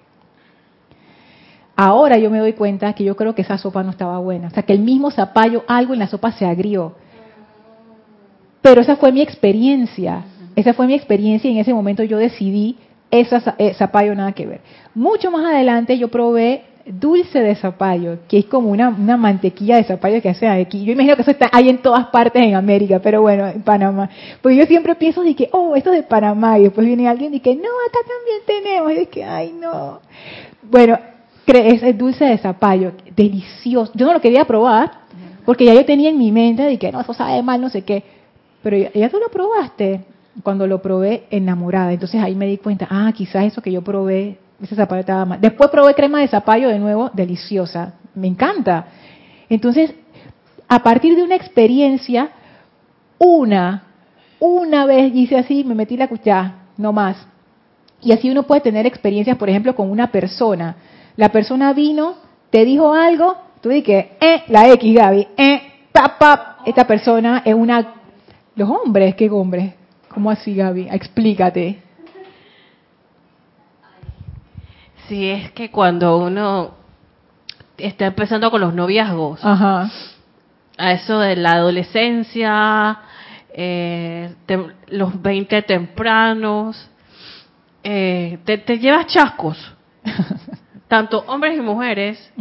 [1.76, 4.48] Ahora yo me doy cuenta que yo creo que esa sopa no estaba buena.
[4.48, 6.96] O sea, que el mismo zapallo, algo en la sopa se agrió.
[8.68, 12.76] Pero esa fue mi experiencia, esa fue mi experiencia y en ese momento yo decidí
[13.10, 14.60] esa eh, zapallo nada que ver.
[14.94, 20.20] Mucho más adelante yo probé dulce de zapallo, que es como una, mantequilla de zapallo
[20.20, 20.84] que hace aquí.
[20.84, 24.10] Yo imagino que eso está ahí en todas partes en América, pero bueno, en Panamá.
[24.42, 27.32] Pues yo siempre pienso de que, oh, esto es de Panamá, y después viene alguien
[27.32, 30.00] y que, no, acá también tenemos, y de que, ay, no.
[30.70, 30.98] Bueno,
[31.46, 33.92] es dulce de zapallo, delicioso.
[33.94, 34.90] Yo no lo quería probar,
[35.46, 37.80] porque ya yo tenía en mi mente de que, no, eso sabe mal, no sé
[37.80, 38.17] qué
[38.62, 40.04] pero ya, tú lo probaste.
[40.42, 44.38] Cuando lo probé enamorada, entonces ahí me di cuenta, ah, quizás eso que yo probé,
[44.62, 45.40] ese zapallo estaba mal.
[45.40, 48.86] Después probé crema de zapallo de nuevo, deliciosa, me encanta.
[49.48, 49.92] Entonces,
[50.68, 52.30] a partir de una experiencia,
[53.18, 53.82] una,
[54.38, 57.16] una vez hice así, me metí la cuchara, no más.
[58.00, 60.76] Y así uno puede tener experiencias, por ejemplo, con una persona.
[61.16, 62.14] La persona vino,
[62.50, 67.54] te dijo algo, tú dije, eh, la X, Gaby, eh, pap, pap, esta persona es
[67.54, 67.97] una
[68.58, 69.72] los hombres, ¿qué hombres?
[70.08, 70.88] ¿Cómo así, Gaby?
[70.90, 71.80] Explícate.
[75.06, 76.72] Sí, es que cuando uno
[77.76, 79.44] está empezando con los noviazgos.
[79.44, 79.88] Ajá.
[80.76, 82.98] A eso de la adolescencia,
[83.52, 84.34] eh,
[84.88, 86.90] los 20 tempranos,
[87.84, 89.74] eh, te, te llevas chascos,
[90.88, 92.32] tanto hombres y mujeres,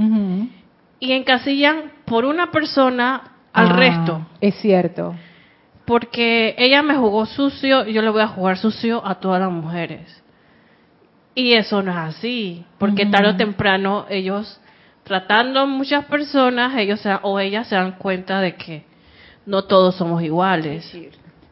[0.99, 4.27] y encasillan por una persona al Ah, resto.
[4.41, 5.15] Es cierto.
[5.88, 9.50] Porque ella me jugó sucio y yo le voy a jugar sucio a todas las
[9.50, 10.21] mujeres.
[11.34, 14.60] Y eso no es así, porque tarde o temprano ellos,
[15.04, 18.84] tratando a muchas personas, ellos se- o ellas se dan cuenta de que
[19.45, 20.84] no todos somos iguales.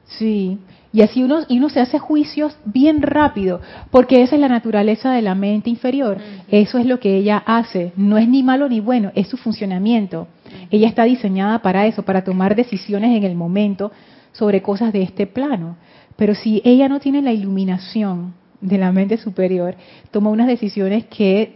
[0.03, 0.59] Sí,
[0.91, 5.13] y así uno, y uno se hace juicios bien rápido, porque esa es la naturaleza
[5.13, 6.17] de la mente inferior.
[6.49, 7.93] Eso es lo que ella hace.
[7.95, 10.27] No es ni malo ni bueno, es su funcionamiento.
[10.71, 13.93] Ella está diseñada para eso, para tomar decisiones en el momento
[14.37, 15.75] sobre cosas de este plano.
[16.15, 19.75] Pero si ella no tiene la iluminación de la mente superior,
[20.11, 21.55] toma unas decisiones que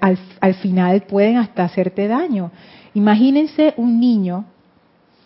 [0.00, 2.50] al, al final pueden hasta hacerte daño.
[2.94, 4.44] Imagínense un niño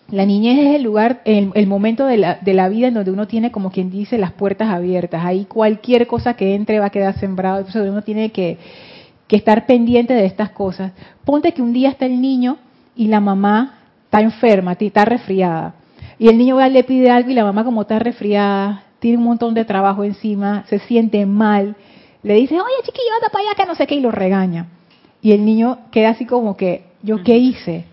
[0.08, 3.26] la niñez es el lugar, el, momento de la, de la vida en donde uno
[3.26, 5.24] tiene, como quien dice, las puertas abiertas.
[5.24, 7.58] Ahí cualquier cosa que entre va a quedar sembrado.
[7.58, 8.56] Entonces uno tiene que,
[9.26, 10.92] que estar pendiente de estas cosas.
[11.24, 12.58] Ponte que un día está el niño
[12.94, 15.74] y la mamá está enferma, está resfriada.
[16.18, 19.24] Y el niño va, le pide algo y la mamá como está resfriada, tiene un
[19.24, 21.76] montón de trabajo encima, se siente mal.
[22.22, 24.66] Le dice, oye chiquillo, anda para allá que no sé qué, y lo regaña.
[25.22, 27.84] Y el niño queda así como que, ¿yo qué hice?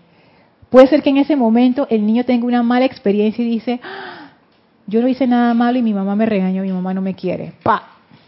[0.70, 4.30] Puede ser que en ese momento el niño tenga una mala experiencia y dice, "Ah,
[4.86, 7.52] yo no hice nada malo y mi mamá me regañó, mi mamá no me quiere.
[7.62, 7.82] Pa,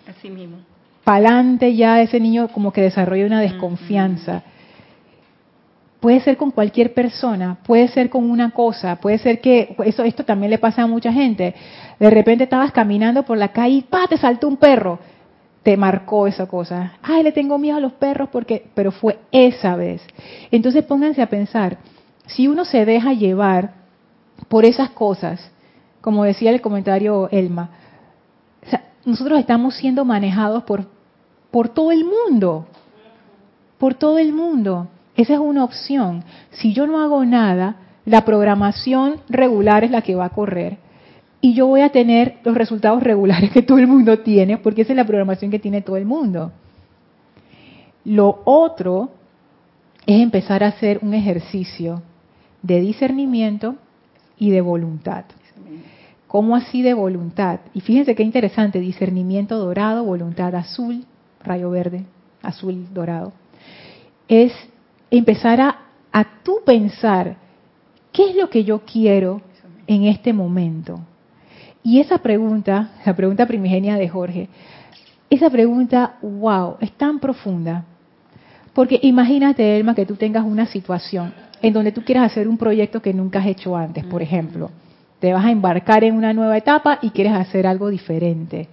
[0.08, 0.58] Así mismo.
[1.04, 4.42] pa'lante ya ese niño como que desarrolla una desconfianza.
[6.00, 10.24] Puede ser con cualquier persona, puede ser con una cosa, puede ser que eso esto
[10.24, 11.54] también le pasa a mucha gente.
[11.98, 14.98] De repente estabas caminando por la calle y pa te saltó un perro.
[15.62, 16.92] Te marcó esa cosa.
[17.02, 20.06] Ay, le tengo miedo a los perros porque pero fue esa vez.
[20.50, 21.78] Entonces pónganse a pensar,
[22.26, 23.72] si uno se deja llevar
[24.48, 25.50] por esas cosas,
[26.00, 27.70] como decía el comentario Elma,
[29.06, 30.84] nosotros estamos siendo manejados por,
[31.50, 32.66] por todo el mundo,
[33.78, 34.88] por todo el mundo.
[35.16, 36.24] Esa es una opción.
[36.50, 40.78] Si yo no hago nada, la programación regular es la que va a correr
[41.40, 44.92] y yo voy a tener los resultados regulares que todo el mundo tiene, porque esa
[44.92, 46.52] es la programación que tiene todo el mundo.
[48.04, 49.10] Lo otro
[50.06, 52.02] es empezar a hacer un ejercicio
[52.62, 53.76] de discernimiento
[54.38, 55.24] y de voluntad.
[56.26, 57.60] ¿Cómo así de voluntad?
[57.72, 61.04] Y fíjense qué interesante, discernimiento dorado, voluntad azul,
[61.42, 62.04] rayo verde,
[62.42, 63.32] azul dorado.
[64.28, 64.52] Es
[65.10, 65.78] empezar a,
[66.12, 67.36] a tú pensar,
[68.12, 69.42] ¿qué es lo que yo quiero
[69.86, 71.00] en este momento?
[71.82, 74.48] Y esa pregunta, la pregunta primigenia de Jorge,
[75.30, 77.84] esa pregunta, wow, es tan profunda.
[78.72, 83.00] Porque imagínate, Elma, que tú tengas una situación en donde tú quieras hacer un proyecto
[83.00, 84.70] que nunca has hecho antes, por ejemplo.
[85.20, 88.68] Te vas a embarcar en una nueva etapa y quieres hacer algo diferente.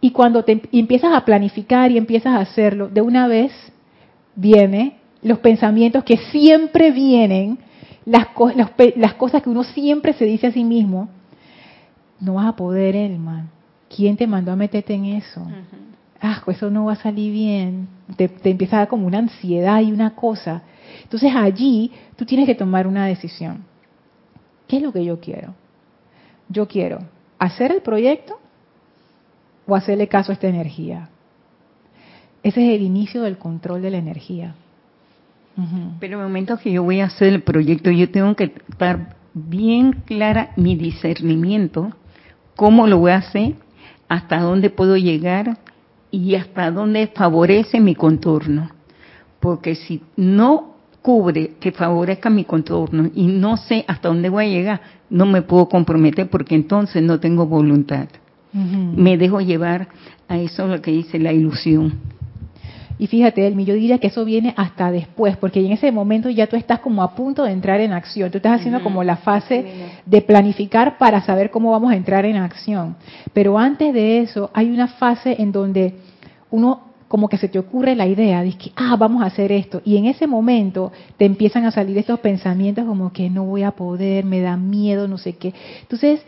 [0.00, 3.52] Y cuando te y empiezas a planificar y empiezas a hacerlo, de una vez
[4.34, 7.58] vienen los pensamientos que siempre vienen,
[8.04, 11.08] las, co- los las cosas que uno siempre se dice a sí mismo.
[12.20, 13.46] No vas a poder, Elma.
[13.94, 15.46] ¿Quién te mandó a meterte en eso?
[16.20, 19.80] ah, eso no va a salir bien, te, te empieza a dar como una ansiedad
[19.80, 20.62] y una cosa.
[21.04, 23.64] Entonces allí tú tienes que tomar una decisión.
[24.66, 25.54] ¿Qué es lo que yo quiero?
[26.48, 26.98] Yo quiero
[27.38, 28.38] hacer el proyecto
[29.66, 31.08] o hacerle caso a esta energía.
[32.42, 34.54] Ese es el inicio del control de la energía.
[35.98, 39.16] Pero en el momento que yo voy a hacer el proyecto, yo tengo que estar
[39.34, 41.92] bien clara mi discernimiento,
[42.54, 43.54] cómo lo voy a hacer,
[44.08, 45.58] hasta dónde puedo llegar
[46.10, 48.70] y hasta dónde favorece mi contorno.
[49.40, 54.48] Porque si no cubre que favorezca mi contorno y no sé hasta dónde voy a
[54.48, 58.08] llegar, no me puedo comprometer porque entonces no tengo voluntad.
[58.52, 59.88] Me dejo llevar
[60.26, 62.17] a eso lo que dice la ilusión.
[62.98, 66.48] Y fíjate, Elmi, yo diría que eso viene hasta después, porque en ese momento ya
[66.48, 68.30] tú estás como a punto de entrar en acción.
[68.30, 69.64] Tú estás haciendo como la fase
[70.04, 72.96] de planificar para saber cómo vamos a entrar en acción.
[73.32, 75.94] Pero antes de eso, hay una fase en donde
[76.50, 79.80] uno como que se te ocurre la idea de que, ah, vamos a hacer esto.
[79.84, 83.70] Y en ese momento te empiezan a salir estos pensamientos como que no voy a
[83.70, 85.54] poder, me da miedo, no sé qué.
[85.80, 86.20] Entonces,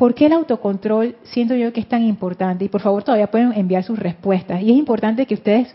[0.00, 2.64] ¿Por qué el autocontrol siento yo que es tan importante?
[2.64, 4.62] Y por favor todavía pueden enviar sus respuestas.
[4.62, 5.74] Y es importante que ustedes,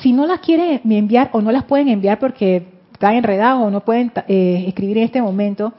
[0.00, 3.84] si no las quieren enviar o no las pueden enviar porque están enredados o no
[3.84, 5.74] pueden eh, escribir en este momento,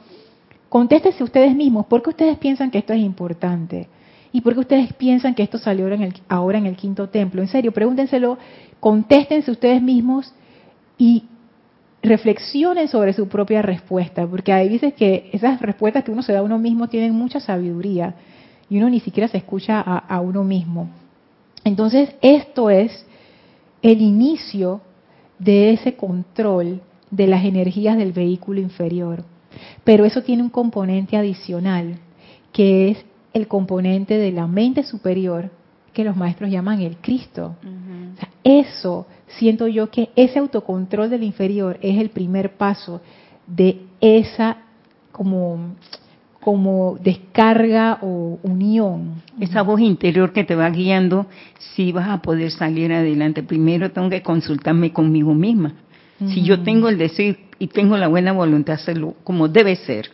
[0.68, 1.86] contéstense ustedes mismos.
[1.86, 3.88] ¿Por qué ustedes piensan que esto es importante?
[4.30, 7.08] ¿Y por qué ustedes piensan que esto salió ahora en el, ahora en el quinto
[7.08, 7.42] templo?
[7.42, 8.38] En serio, pregúntenselo,
[8.78, 10.32] contéstense ustedes mismos
[10.96, 11.24] y
[12.04, 16.40] reflexionen sobre su propia respuesta, porque hay veces que esas respuestas que uno se da
[16.40, 18.14] a uno mismo tienen mucha sabiduría
[18.68, 20.90] y uno ni siquiera se escucha a, a uno mismo.
[21.64, 23.06] Entonces, esto es
[23.80, 24.82] el inicio
[25.38, 29.24] de ese control de las energías del vehículo inferior.
[29.82, 31.96] Pero eso tiene un componente adicional,
[32.52, 32.98] que es
[33.32, 35.50] el componente de la mente superior,
[35.94, 37.56] que los maestros llaman el Cristo.
[38.42, 39.06] eso
[39.38, 43.00] siento yo que ese autocontrol del inferior es el primer paso
[43.46, 44.58] de esa
[45.12, 45.76] como
[46.40, 49.22] como descarga o unión.
[49.40, 51.26] Esa voz interior que te va guiando
[51.74, 53.42] si vas a poder salir adelante.
[53.42, 55.72] Primero tengo que consultarme conmigo misma.
[56.26, 60.10] Si yo tengo el deseo y tengo la buena voluntad de hacerlo como debe ser,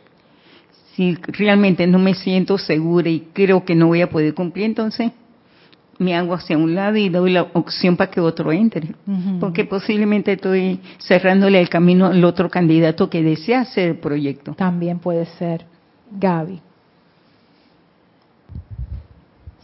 [0.94, 5.10] si realmente no me siento segura y creo que no voy a poder cumplir, entonces
[6.00, 8.94] me hago hacia un lado y doy la opción para que otro entre.
[9.38, 14.54] Porque posiblemente estoy cerrándole el camino al otro candidato que desea hacer el proyecto.
[14.54, 15.66] También puede ser.
[16.10, 16.62] Gaby.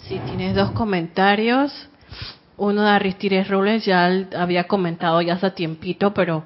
[0.02, 1.88] Sí, tienes dos comentarios.
[2.58, 6.44] Uno de Aristides Robles ya había comentado ya hace tiempito, pero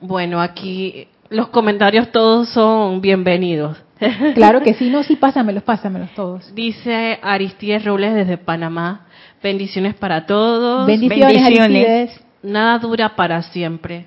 [0.00, 3.78] bueno, aquí los comentarios todos son bienvenidos.
[4.34, 6.54] Claro que sí, no, sí, pásamelos, pásamelos todos.
[6.54, 9.06] Dice Aristides Robles desde Panamá.
[9.42, 10.86] Bendiciones para todos.
[10.86, 12.20] Bendiciones.
[12.42, 14.06] Nada dura para siempre.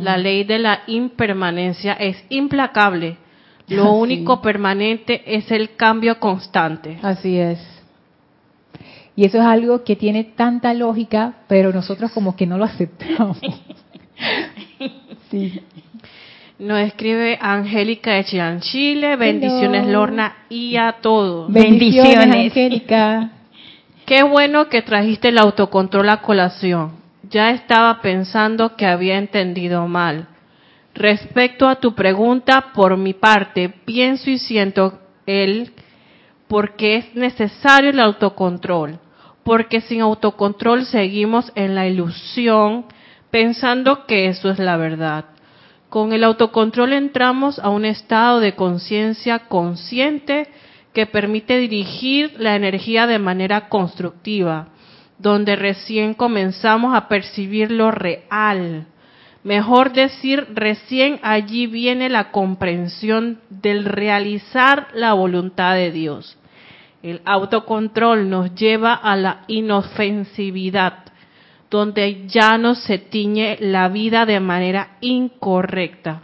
[0.00, 3.16] La ley de la impermanencia es implacable.
[3.68, 6.98] Lo único permanente es el cambio constante.
[7.02, 7.60] Así es.
[9.14, 13.38] Y eso es algo que tiene tanta lógica, pero nosotros como que no lo aceptamos.
[15.30, 15.60] sí.
[16.62, 19.16] Nos escribe Angélica de Chillán, Chile.
[19.16, 21.52] Bendiciones, Lorna, y a todos.
[21.52, 23.32] Bendiciones, Angélica.
[24.06, 26.92] Qué bueno que trajiste el autocontrol a colación.
[27.28, 30.28] Ya estaba pensando que había entendido mal.
[30.94, 35.72] Respecto a tu pregunta, por mi parte, pienso y siento el
[36.46, 39.00] porque es necesario el autocontrol,
[39.42, 42.84] porque sin autocontrol seguimos en la ilusión
[43.32, 45.31] pensando que eso es la verdad.
[45.92, 50.48] Con el autocontrol entramos a un estado de conciencia consciente
[50.94, 54.68] que permite dirigir la energía de manera constructiva,
[55.18, 58.86] donde recién comenzamos a percibir lo real,
[59.44, 66.38] Mejor decir, recién allí viene la comprensión del realizar la voluntad de Dios.
[67.02, 71.11] El autocontrol nos lleva a la inofensividad,
[71.72, 76.20] donde ya no se tiñe la vida de manera incorrecta.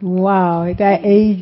[0.00, 0.68] Wow,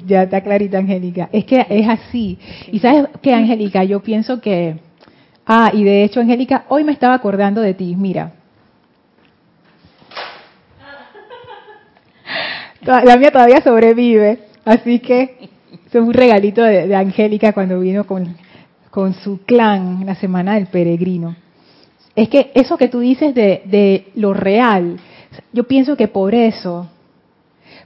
[0.07, 1.29] ya está clarita, Angélica.
[1.31, 2.39] Es que es así.
[2.73, 4.79] Y sabes que, Angélica, yo pienso que...
[5.47, 7.95] Ah, y de hecho, Angélica, hoy me estaba acordando de ti.
[7.95, 8.33] Mira,
[13.05, 15.51] la mía todavía sobrevive, así que
[15.87, 18.35] es un regalito de, Angélica cuando vino con,
[18.91, 21.37] con, su clan la semana del peregrino.
[22.17, 24.99] Es que eso que tú dices de, lo real,
[25.53, 26.89] yo pienso que por eso,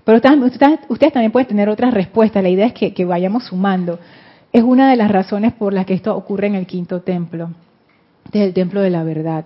[0.04, 3.98] pero ustedes, también pueden tener otras respuestas, la idea es que, que vayamos sumando.
[4.52, 7.50] Es una de las razones por las que esto ocurre en el quinto templo,
[8.32, 9.44] desde el templo de la verdad.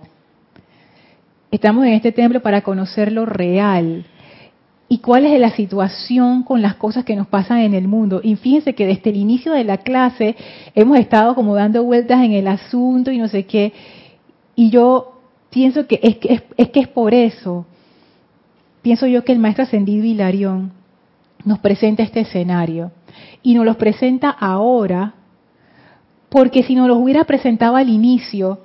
[1.49, 4.05] Estamos en este templo para conocer lo real,
[4.87, 8.21] y cuál es la situación con las cosas que nos pasan en el mundo.
[8.23, 10.35] Y fíjense que desde el inicio de la clase
[10.75, 13.73] hemos estado como dando vueltas en el asunto y no sé qué.
[14.55, 17.65] Y yo pienso que es que es, que es por eso.
[18.81, 20.71] Pienso yo que el maestro ascendido Hilarión
[21.43, 22.91] nos presenta este escenario.
[23.41, 25.13] Y nos los presenta ahora,
[26.29, 28.59] porque si nos los hubiera presentado al inicio,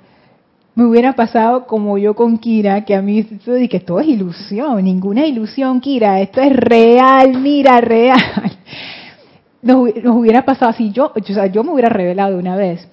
[0.75, 4.83] me hubiera pasado como yo con Kira, que a mí eso que todo es ilusión,
[4.83, 8.19] ninguna ilusión, Kira, esto es real, mira, real.
[9.61, 12.87] Nos, hubiera pasado así, yo, o sea, yo me hubiera revelado una vez.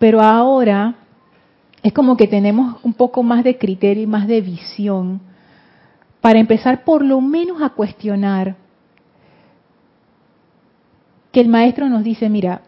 [0.00, 0.94] Pero ahora
[1.82, 5.20] es como que tenemos un poco más de criterio y más de visión
[6.22, 8.56] para empezar por lo menos a cuestionar
[11.32, 12.62] que el maestro nos dice, mira,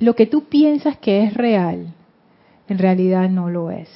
[0.00, 1.94] lo que tú piensas que es real,
[2.68, 3.88] en realidad no lo es.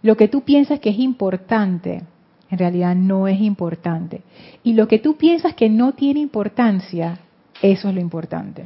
[0.00, 2.02] Lo que tú piensas que es importante,
[2.50, 4.22] en realidad no es importante.
[4.62, 7.18] Y lo que tú piensas que no tiene importancia,
[7.60, 8.64] eso es lo importante.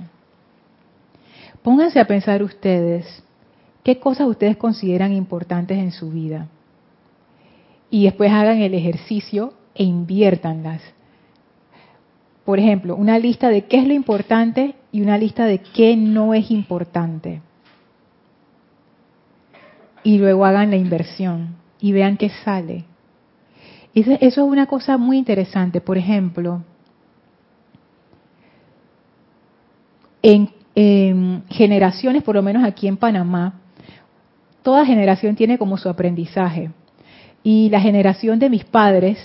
[1.63, 3.23] Pónganse a pensar ustedes
[3.83, 6.49] qué cosas ustedes consideran importantes en su vida.
[7.91, 10.83] Y después hagan el ejercicio e inviértanlas.
[12.45, 16.35] Por ejemplo, una lista de qué es lo importante y una lista de qué no
[16.35, 17.43] es importante
[20.03, 21.59] y luego hagan la inversión.
[21.83, 22.85] y vean qué sale.
[23.95, 25.81] Eso es una cosa muy interesante.
[25.81, 26.63] Por ejemplo,
[30.21, 30.51] en,
[31.49, 33.61] generaciones, por lo menos aquí en Panamá,
[34.63, 36.71] toda generación tiene como su aprendizaje.
[37.43, 39.19] Y la generación de mis padres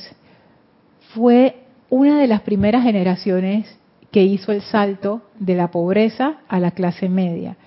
[1.13, 1.55] fue
[1.89, 3.77] una de las primeras generaciones
[4.11, 7.57] que hizo el salto de la pobreza a la clase media.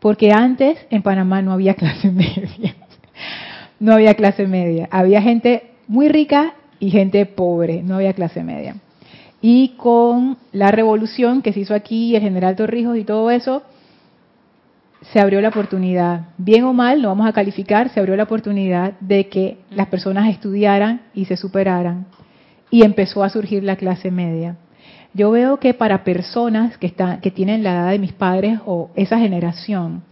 [0.00, 2.74] Porque antes en Panamá no había clase media.
[3.80, 4.88] No había clase media.
[4.90, 7.82] Había gente muy rica y gente pobre.
[7.82, 8.76] No había clase media.
[9.46, 13.62] Y con la revolución que se hizo aquí, el general Torrijos y todo eso,
[15.12, 18.94] se abrió la oportunidad, bien o mal, lo vamos a calificar, se abrió la oportunidad
[19.00, 22.06] de que las personas estudiaran y se superaran.
[22.70, 24.56] Y empezó a surgir la clase media.
[25.12, 28.88] Yo veo que para personas que, están, que tienen la edad de mis padres o
[28.94, 30.04] esa generación,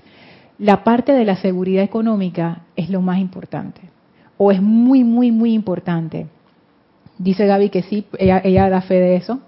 [0.59, 3.81] la parte de la seguridad económica es lo más importante.
[4.37, 6.27] O es muy, muy, muy importante.
[7.23, 9.39] Dice Gaby que sí, ella, da fe de eso.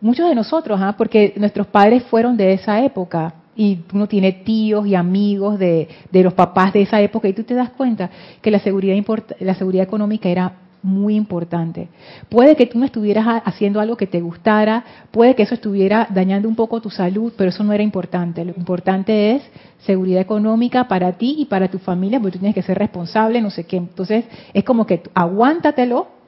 [0.00, 0.94] Muchos de nosotros, ¿ah?
[0.96, 6.32] porque nuestros padres fueron de esa época y uno tiene tíos y amigos de, los
[6.32, 8.08] papás de esa época y tú te das cuenta
[8.40, 8.96] que la seguridad,
[9.40, 11.88] la seguridad económica era muy importante.
[12.30, 16.48] Puede que tú no estuvieras haciendo algo que te gustara, puede que eso estuviera dañando
[16.48, 18.46] un poco tu salud, pero eso no era importante.
[18.46, 19.42] Lo importante es
[19.84, 23.50] seguridad económica para ti y para tu familia, porque tú tienes que ser responsable, no
[23.50, 23.76] sé qué.
[23.76, 24.24] Entonces,
[24.54, 26.23] es como que aguántatelo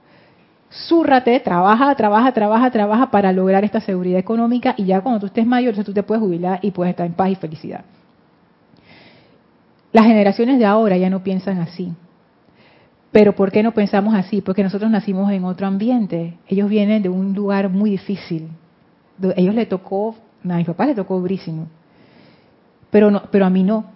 [0.84, 5.46] Súrrate, trabaja, trabaja, trabaja, trabaja para lograr esta seguridad económica y ya cuando tú estés
[5.46, 7.84] mayor, tú te puedes jubilar y puedes estar en paz y felicidad.
[9.92, 11.94] Las generaciones de ahora ya no piensan así.
[13.10, 14.42] Pero ¿por qué no pensamos así?
[14.42, 16.36] Porque nosotros nacimos en otro ambiente.
[16.46, 18.48] Ellos vienen de un lugar muy difícil.
[19.36, 20.14] Ellos le tocó,
[20.44, 21.68] a mi papá le tocó durísimo.
[22.90, 23.86] Pero, no, pero a mí no.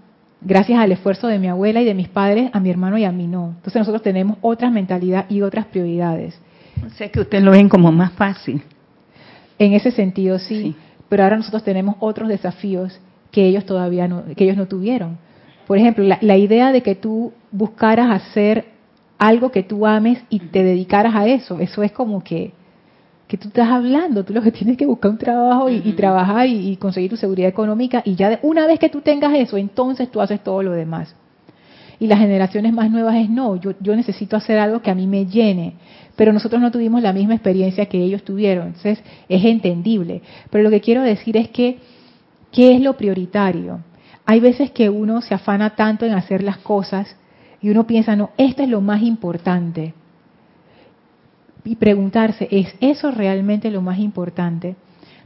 [0.41, 3.13] Gracias al esfuerzo de mi abuela y de mis padres, a mi hermano y a
[3.13, 3.49] mí no.
[3.57, 6.41] Entonces nosotros tenemos otra mentalidad y otras prioridades.
[6.87, 8.63] O sea que usted lo ven como más fácil.
[9.59, 10.75] En ese sentido sí,
[11.09, 13.01] pero ahora nosotros tenemos otros desafíos
[13.31, 15.19] que ellos todavía no, que ellos no tuvieron.
[15.67, 18.67] Por ejemplo, la, la idea de que tú buscaras hacer
[19.19, 22.53] algo que tú ames y te dedicaras a eso, eso es como que
[23.31, 26.73] que tú estás hablando, tú lo que tienes que buscar un trabajo y, trabajar y,
[26.73, 30.21] y, conseguir tu seguridad económica y ya una vez que tú tengas eso, entonces tú
[30.21, 31.15] haces todo lo demás.
[32.01, 35.07] Y las generaciones más nuevas es no, yo, yo necesito hacer algo que a mí
[35.07, 35.75] me llene,
[36.17, 40.23] pero nosotros no tuvimos la misma experiencia que ellos tuvieron, entonces es entendible.
[40.51, 41.79] Pero lo que quiero decir es que,
[42.51, 43.81] ¿qué es lo prioritario?
[44.25, 47.17] Hay veces que uno se afana tanto en hacer las cosas
[47.61, 49.93] y uno piensa, no, esto es lo más importante.
[51.65, 54.77] Y preguntarse, ¿es eso realmente lo más importante?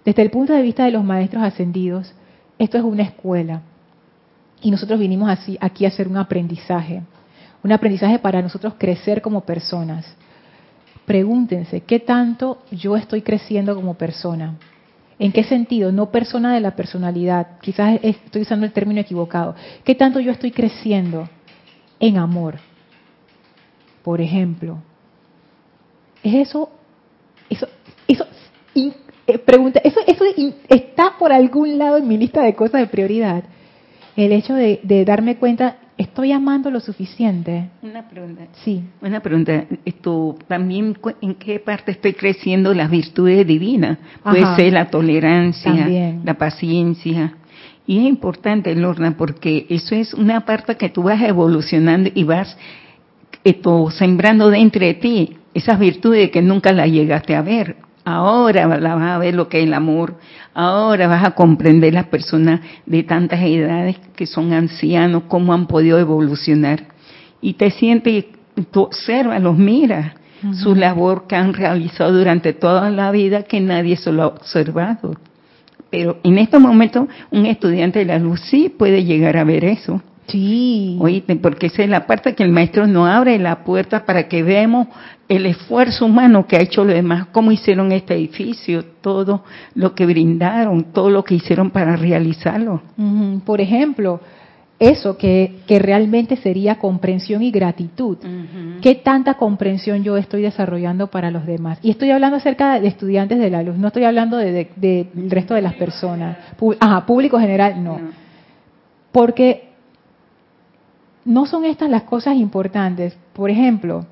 [0.04, 2.14] Desde el punto de vista de los maestros ascendidos,
[2.58, 3.62] esto es una escuela.
[4.64, 7.02] Y nosotros vinimos así, aquí a hacer un aprendizaje.
[7.62, 10.04] Un aprendizaje para nosotros crecer como personas
[11.04, 14.56] pregúntense, ¿qué tanto yo estoy creciendo como persona?
[15.18, 15.92] ¿En qué sentido?
[15.92, 19.54] No persona de la personalidad, quizás estoy usando el término equivocado.
[19.84, 21.28] ¿Qué tanto yo estoy creciendo
[22.00, 22.56] en amor?
[24.02, 24.78] Por ejemplo,
[26.22, 26.70] ¿es eso,
[27.48, 27.68] eso,
[28.08, 28.26] eso,
[28.74, 30.24] eh, pregunta, eso, eso
[30.68, 33.44] está por algún lado en mi lista de cosas de prioridad?
[34.16, 37.70] El hecho de, de darme cuenta, ¿Estoy amando lo suficiente?
[37.80, 38.48] Una pregunta.
[38.64, 38.82] Sí.
[39.00, 39.64] Una pregunta.
[39.84, 43.98] Esto, también, ¿en qué parte estoy creciendo las virtudes divinas?
[44.24, 47.34] Puede ser la tolerancia, la paciencia.
[47.86, 52.56] Y es importante, Lorna, porque eso es una parte que tú vas evolucionando y vas
[53.44, 57.76] esto, sembrando dentro de ti esas virtudes que nunca las llegaste a ver.
[58.04, 60.16] Ahora la vas a ver lo que es el amor.
[60.52, 65.98] Ahora vas a comprender las personas de tantas edades que son ancianos, cómo han podido
[65.98, 66.84] evolucionar.
[67.40, 68.26] Y te sientes,
[68.70, 70.12] tú observas, los miras,
[70.52, 75.14] su labor que han realizado durante toda la vida que nadie se lo ha observado.
[75.88, 80.02] Pero en este momento un estudiante de la luz sí puede llegar a ver eso.
[80.26, 80.96] Sí.
[81.00, 84.42] Oíste, porque esa es la parte que el maestro no abre la puerta para que
[84.42, 84.88] veamos
[85.28, 89.44] el esfuerzo humano que ha hecho los demás, cómo hicieron este edificio, todo
[89.74, 92.82] lo que brindaron, todo lo que hicieron para realizarlo.
[93.44, 94.20] Por ejemplo,
[94.78, 98.18] eso que, que, realmente sería comprensión y gratitud.
[98.82, 101.78] ¿Qué tanta comprensión yo estoy desarrollando para los demás?
[101.80, 105.54] Y estoy hablando acerca de estudiantes de la luz, no estoy hablando del de, resto
[105.54, 106.36] de las personas.
[106.80, 107.98] Ajá, público general, no.
[109.10, 109.73] Porque
[111.24, 113.16] no son estas las cosas importantes.
[113.32, 114.06] Por ejemplo,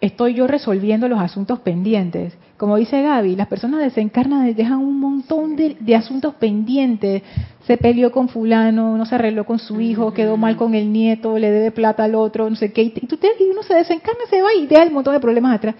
[0.00, 2.36] estoy yo resolviendo los asuntos pendientes.
[2.56, 7.22] Como dice Gaby, las personas desencarnan y dejan un montón de, asuntos pendientes.
[7.66, 11.38] Se peleó con fulano, no se arregló con su hijo, quedó mal con el nieto,
[11.38, 12.82] le debe plata al otro, no sé qué.
[12.82, 15.76] Y, tú y uno se desencarna, se va y deja un montón de problemas atrás.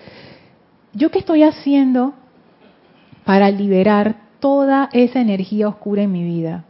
[0.92, 2.14] ¿Yo qué estoy haciendo
[3.24, 6.64] para liberar toda esa energía oscura en mi vida?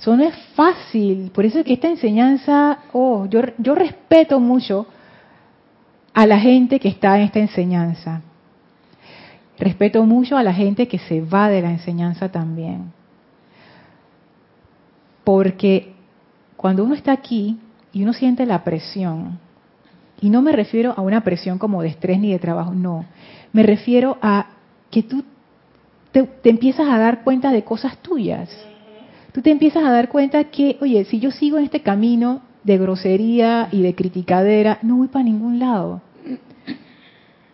[0.00, 1.30] Eso no es fácil.
[1.34, 4.86] Por eso es que esta enseñanza, oh, yo, yo respeto mucho
[6.14, 8.22] a la gente que está en esta enseñanza.
[9.58, 12.92] Respeto mucho a la gente que se va de la enseñanza también.
[15.22, 15.92] Porque
[16.56, 17.58] cuando uno está aquí
[17.92, 19.38] y uno siente la presión,
[20.22, 23.04] y no me refiero a una presión como de estrés ni de trabajo, no,
[23.52, 24.46] me refiero a
[24.90, 25.24] que tú
[26.10, 28.48] te, empiezas a dar cuenta de cosas tuyas.
[29.32, 32.78] Tú te empiezas a dar cuenta que, oye, si yo sigo en este camino de
[32.78, 36.02] grosería y de criticadera, no voy para ningún lado.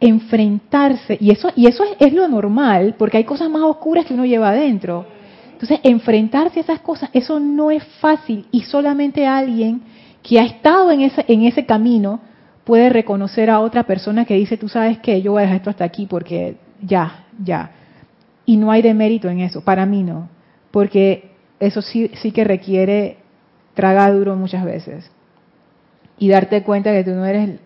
[0.00, 4.24] Enfrentarse, y eso, y eso es, lo normal, porque hay cosas más oscuras que uno
[4.24, 5.06] lleva adentro.
[5.52, 9.82] Entonces, enfrentarse a esas cosas, eso no es fácil y solamente alguien
[10.22, 12.20] que ha estado en ese, en ese camino
[12.64, 15.70] puede reconocer a otra persona que dice, tú sabes que yo voy a dejar esto
[15.70, 17.70] hasta aquí porque ya, ya.
[18.44, 20.28] Y no hay demérito en eso, para mí no,
[20.70, 23.18] porque eso sí, sí que requiere
[23.74, 25.10] tragar duro muchas veces.
[26.18, 27.60] Y darte cuenta que tú no eres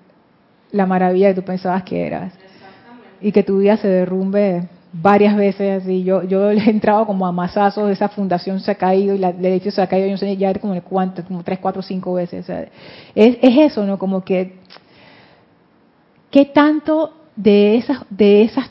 [0.72, 2.32] la maravilla que tú pensabas que eras.
[3.20, 6.02] Y que tu vida se derrumbe varias veces así.
[6.02, 9.44] Yo yo he entrado como a masazos esa fundación se ha caído y la, el
[9.44, 12.48] edificio se ha caído yo no sé ya como cuánto como tres cuatro cinco veces
[12.48, 12.68] es,
[13.14, 14.56] es eso no como que
[16.30, 18.70] qué tanto de esas de esas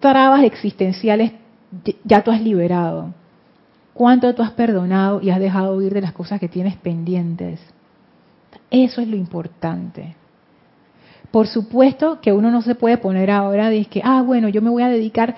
[0.00, 1.32] trabas existenciales
[2.04, 3.12] ya tú has liberado
[3.98, 7.58] cuánto tú has perdonado y has dejado huir de las cosas que tienes pendientes.
[8.70, 10.14] Eso es lo importante.
[11.32, 14.70] Por supuesto que uno no se puede poner ahora de que, ah, bueno, yo me
[14.70, 15.34] voy a dedicar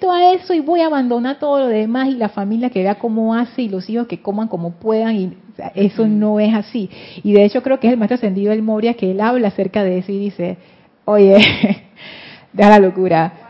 [0.00, 2.96] 100% a eso y voy a abandonar todo lo demás y la familia que vea
[2.96, 5.36] cómo hace y los hijos que coman como puedan y
[5.76, 6.90] eso no es así.
[7.22, 9.84] Y de hecho creo que es el maestro ascendido del Moria que él habla acerca
[9.84, 10.56] de eso y dice,
[11.04, 11.36] oye,
[12.52, 13.43] deja la locura,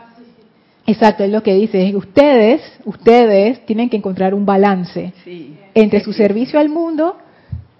[0.87, 5.13] Exacto, es lo que dice, es ustedes, ustedes tienen que encontrar un balance
[5.73, 7.17] entre su servicio al mundo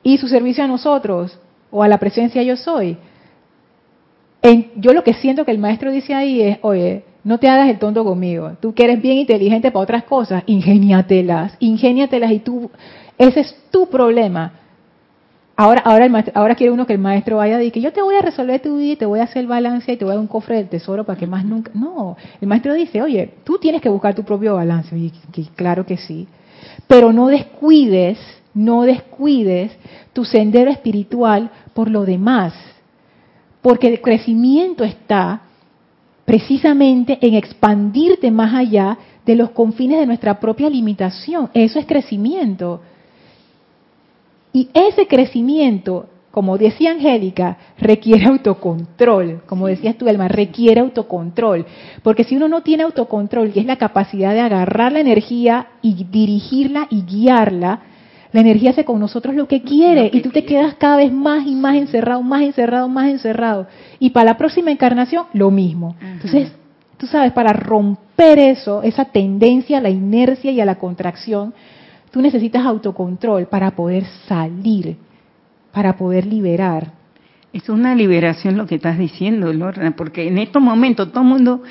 [0.01, 1.37] y su servicio a nosotros
[1.69, 2.97] o a la presencia yo soy.
[4.75, 7.79] yo lo que siento que el maestro dice ahí es, oye, no te hagas el
[7.79, 8.53] tonto conmigo.
[8.59, 12.71] Tú que eres bien inteligente para otras cosas, ingéniatelas, ingéniatelas y tú,
[13.17, 14.53] ese es tu problema.
[15.57, 18.15] Ahora, ahora, el ahora quiere uno que el maestro vaya y que yo te voy
[18.15, 20.21] a resolver tu vida y te voy a hacer balance y te voy a dar
[20.21, 21.71] un cofre del tesoro para que más nunca.
[21.73, 24.97] No, el maestro dice, oye, tú tienes que buscar tu propio balance.
[24.97, 25.11] Y
[25.55, 26.27] claro que sí.
[26.87, 28.17] Pero no descuides,
[28.53, 29.71] no descuides
[30.11, 32.53] tu sendero espiritual por lo demás.
[33.61, 35.41] Porque el crecimiento está
[36.25, 41.49] precisamente en expandirte más allá de los confines de nuestra propia limitación.
[41.53, 42.81] Eso es crecimiento.
[44.55, 51.65] Y ese crecimiento, como decía Angélica, requiere autocontrol, como decías tú, Elma, requiere autocontrol.
[52.03, 56.05] Porque si uno no tiene autocontrol, que es la capacidad de agarrar la energía y
[56.05, 57.81] dirigirla y guiarla,
[58.31, 61.45] la energía hace con nosotros lo que quiere y tú te quedas cada vez más
[61.45, 63.67] y más encerrado, más encerrado, más encerrado.
[63.99, 65.97] Y para la próxima encarnación, lo mismo.
[66.01, 66.53] Entonces,
[66.95, 71.53] tú sabes, para romper eso, esa tendencia a la inercia y a la contracción,
[72.15, 74.95] Tú necesitas autocontrol para poder salir,
[75.73, 76.93] para poder liberar.
[77.51, 81.63] Es una liberación lo que estás diciendo, Lorna, porque en estos momentos todo el mundo,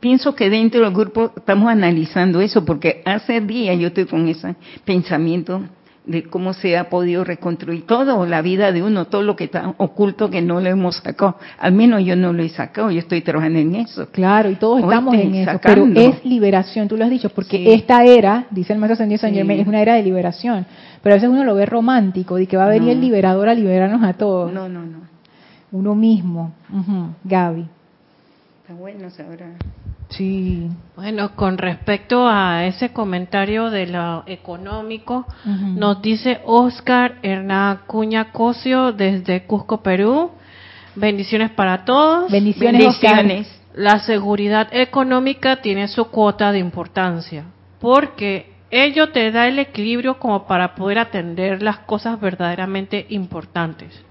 [0.00, 4.56] pienso que dentro del grupo estamos analizando eso, porque hace días yo estoy con ese
[4.84, 5.62] pensamiento
[6.08, 9.74] de cómo se ha podido reconstruir todo, la vida de uno, todo lo que está
[9.76, 11.36] oculto que no lo hemos sacado.
[11.58, 14.08] Al menos yo no lo he sacado, yo estoy trabajando en eso.
[14.10, 18.04] Claro, y todos estamos en eso, pero es liberación, tú lo has dicho, porque esta
[18.04, 20.66] era, dice el maestro Ascendido San Germain, es una era de liberación.
[21.02, 23.54] Pero a veces uno lo ve romántico, de que va a venir el liberador a
[23.54, 24.52] liberarnos a todos.
[24.52, 24.98] No, no, no.
[25.70, 26.52] Uno mismo.
[27.24, 27.66] Gaby.
[28.62, 29.50] Está bueno sabrá.
[30.10, 30.68] Sí.
[30.96, 38.92] Bueno, con respecto a ese comentario de lo económico, nos dice Oscar Hernán Cuña Cosio
[38.92, 40.30] desde Cusco, Perú.
[40.94, 42.30] Bendiciones para todos.
[42.30, 43.60] Bendiciones, Bendiciones.
[43.74, 47.44] La seguridad económica tiene su cuota de importancia,
[47.78, 54.02] porque ello te da el equilibrio como para poder atender las cosas verdaderamente importantes.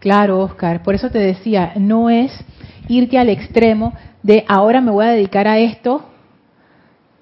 [0.00, 2.32] Claro, Oscar, por eso te decía, no es
[2.88, 6.04] irte al extremo de ahora me voy a dedicar a esto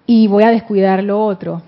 [0.07, 1.63] y voy a descuidar lo otro.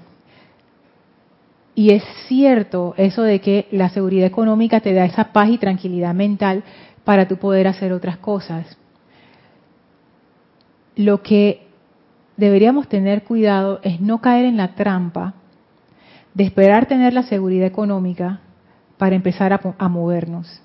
[1.74, 6.14] Y es cierto eso de que la seguridad económica te da esa paz y tranquilidad
[6.14, 6.62] mental
[7.05, 8.76] para tú poder hacer otras cosas.
[10.97, 11.66] Lo que
[12.37, 15.35] deberíamos tener cuidado es no caer en la trampa
[16.35, 18.41] de esperar tener la seguridad económica
[18.99, 20.62] para empezar a, movernos.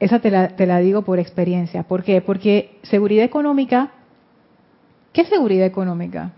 [0.00, 1.82] Esa te la, te la, digo por experiencia.
[1.82, 2.22] ¿Por qué?
[2.22, 3.90] Porque seguridad económica,
[5.12, 6.32] ¿qué seguridad económica?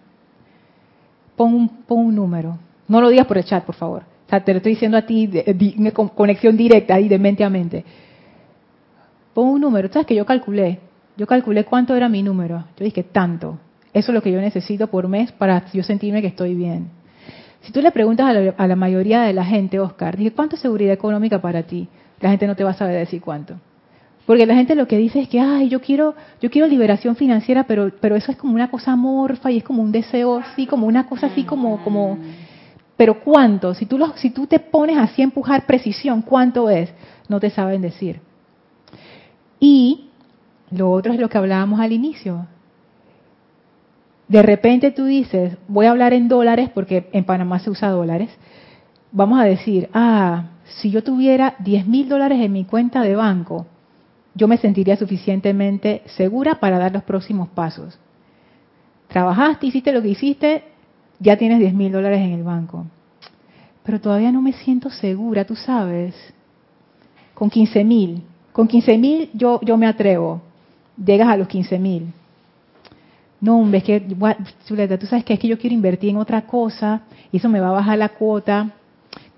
[1.36, 2.58] Pon un, pon un número.
[2.88, 4.02] No lo digas por el chat, por favor.
[4.26, 7.50] O sea, te lo estoy diciendo a ti, de, conexión directa, ahí de mente a
[7.50, 7.84] mente.
[9.32, 9.88] Pon un número.
[9.92, 10.80] ¿Sabes que yo calculé?
[11.16, 12.64] Yo calculé cuánto era mi número.
[12.76, 13.58] Yo dije, tanto.
[13.92, 16.88] Eso es lo que yo necesito por mes para yo sentirme que estoy bien.
[17.60, 20.92] Si tú le preguntas a la, mayoría de la gente, Oscar, dije, ¿cuánto es seguridad
[20.92, 21.88] económica para ti?
[22.22, 23.56] La gente no te va a saber decir cuánto.
[24.24, 27.64] Porque la gente lo que dice es que, ay, yo quiero, yo quiero liberación financiera,
[27.64, 30.86] pero, pero eso es como una cosa amorfa y es como un deseo así, como
[30.86, 32.18] una cosa así como, como,
[32.96, 33.74] pero ¿cuánto?
[33.74, 36.92] Si tú, lo, si tú te pones así a empujar precisión, ¿cuánto es?
[37.28, 38.20] No te saben decir.
[39.58, 40.08] Y
[40.70, 42.46] lo otro es lo que hablábamos al inicio.
[44.28, 48.30] De repente tú dices, voy a hablar en dólares porque en Panamá se usa dólares.
[49.12, 53.66] Vamos a decir, ah, si yo tuviera 10 mil dólares en mi cuenta de banco,
[54.34, 57.98] yo me sentiría suficientemente segura para dar los próximos pasos.
[59.08, 60.64] Trabajaste, hiciste lo que hiciste,
[61.18, 62.86] ya tienes 10 mil dólares en el banco.
[63.82, 66.14] Pero todavía no me siento segura, tú sabes.
[67.34, 68.22] Con 15 mil.
[68.52, 70.40] Con 15 mil yo, yo me atrevo.
[70.96, 72.12] Llegas a los 15 mil.
[73.40, 77.02] No, hombre, es que, tú sabes que es que yo quiero invertir en otra cosa
[77.30, 78.70] y eso me va a bajar la cuota.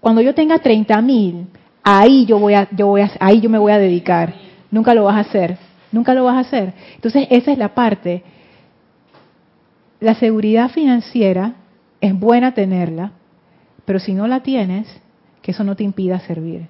[0.05, 1.47] Cuando yo tenga 30 mil,
[1.83, 4.35] ahí yo voy a, yo voy a, ahí yo me voy a dedicar.
[4.71, 5.57] Nunca lo vas a hacer,
[5.93, 6.75] nunca lo vas a hacer.
[6.97, 8.23] Entonces esa es la parte.
[10.01, 11.55] La seguridad financiera
[12.03, 13.13] es buena tenerla,
[13.87, 14.87] pero si no la tienes,
[15.41, 16.67] que eso no te impida servir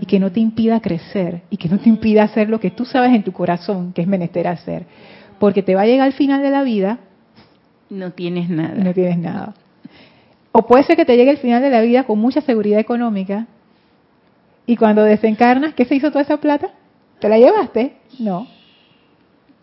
[0.00, 2.84] y que no te impida crecer y que no te impida hacer lo que tú
[2.84, 4.86] sabes en tu corazón que es menester hacer
[5.38, 6.98] porque te va a llegar al final de la vida.
[7.90, 8.74] No tienes nada.
[8.74, 9.54] No tienes nada.
[10.52, 13.46] O puede ser que te llegue al final de la vida con mucha seguridad económica
[14.66, 16.68] y cuando desencarnas, ¿qué se hizo toda esa plata?
[17.18, 17.96] ¿Te la llevaste?
[18.18, 18.46] No.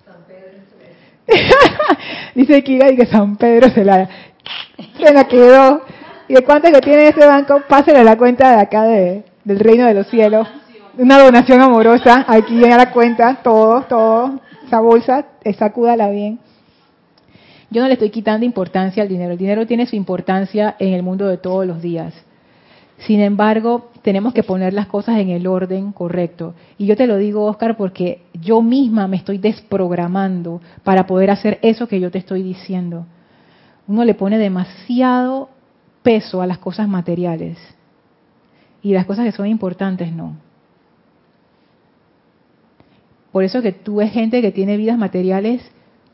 [0.05, 0.59] San Pedro
[2.35, 4.09] Dice Kira y que San Pedro se la,
[4.97, 5.81] se la quedó.
[6.27, 7.61] ¿Y de cuánto que tiene ese banco?
[7.67, 10.47] Pásale a la cuenta de acá de, del reino de los cielos.
[10.97, 12.25] Una donación amorosa.
[12.27, 15.25] Aquí a la cuenta, todo, todo esa bolsa,
[15.57, 16.39] sacúdala bien.
[17.71, 19.33] Yo no le estoy quitando importancia al dinero.
[19.33, 22.13] El dinero tiene su importancia en el mundo de todos los días.
[22.99, 26.53] Sin embargo, tenemos que poner las cosas en el orden correcto.
[26.77, 31.59] Y yo te lo digo, Oscar, porque yo misma me estoy desprogramando para poder hacer
[31.61, 33.05] eso que yo te estoy diciendo.
[33.87, 35.49] Uno le pone demasiado
[36.03, 37.57] peso a las cosas materiales.
[38.81, 40.35] Y las cosas que son importantes no.
[43.31, 45.61] Por eso que tú ves gente que tiene vidas materiales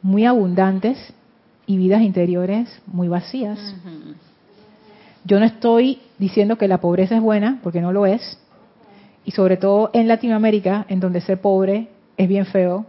[0.01, 1.13] muy abundantes
[1.65, 3.59] y vidas interiores muy vacías.
[5.23, 8.39] Yo no estoy diciendo que la pobreza es buena, porque no lo es.
[9.23, 12.85] Y sobre todo en Latinoamérica, en donde ser pobre es bien feo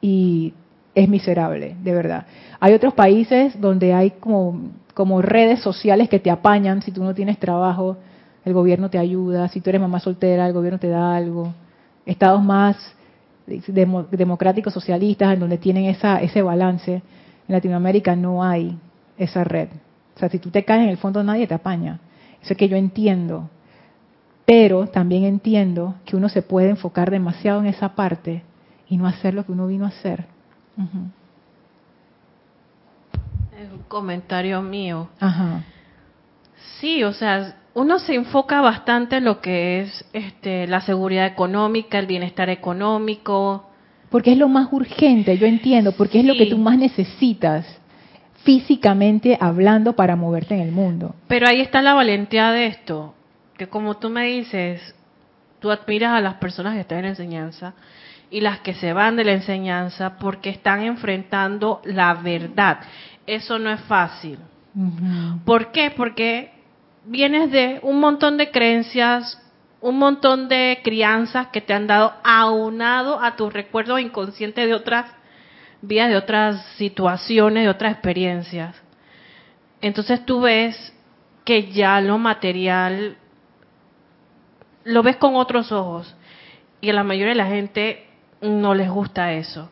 [0.00, 0.52] y
[0.94, 2.26] es miserable, de verdad.
[2.60, 7.14] Hay otros países donde hay como, como redes sociales que te apañan si tú no
[7.14, 7.96] tienes trabajo,
[8.44, 11.54] el gobierno te ayuda, si tú eres mamá soltera, el gobierno te da algo.
[12.04, 12.76] Estados más
[13.46, 17.02] democráticos socialistas en donde tienen esa, ese balance.
[17.48, 18.78] En Latinoamérica no hay
[19.16, 19.68] esa red.
[20.14, 22.00] O sea, si tú te caes en el fondo nadie te apaña.
[22.42, 23.48] Eso es que yo entiendo.
[24.44, 28.42] Pero también entiendo que uno se puede enfocar demasiado en esa parte
[28.88, 30.26] y no hacer lo que uno vino a hacer.
[33.58, 35.08] Es un comentario mío.
[35.20, 35.62] Ajá.
[36.80, 41.98] Sí, o sea, uno se enfoca bastante en lo que es este, la seguridad económica,
[41.98, 43.70] el bienestar económico.
[44.12, 47.66] Porque es lo más urgente, yo entiendo, porque es lo que tú más necesitas
[48.44, 51.14] físicamente hablando para moverte en el mundo.
[51.28, 53.14] Pero ahí está la valentía de esto,
[53.56, 54.94] que como tú me dices,
[55.60, 57.74] tú admiras a las personas que están en la enseñanza
[58.30, 62.80] y las que se van de la enseñanza porque están enfrentando la verdad.
[63.26, 64.38] Eso no es fácil.
[65.44, 65.90] ¿Por qué?
[65.90, 66.50] Porque
[67.06, 69.38] vienes de un montón de creencias,
[69.82, 75.12] un montón de crianzas que te han dado aunado a tus recuerdos inconscientes de otras
[75.82, 78.80] vías, de otras situaciones, de otras experiencias.
[79.80, 80.94] Entonces tú ves
[81.44, 83.16] que ya lo material
[84.84, 86.14] lo ves con otros ojos
[86.80, 88.06] y a la mayoría de la gente
[88.40, 89.70] no les gusta eso.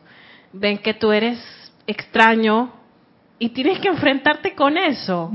[0.53, 1.39] Ven que tú eres
[1.87, 2.71] extraño
[3.39, 5.31] y tienes que enfrentarte con eso.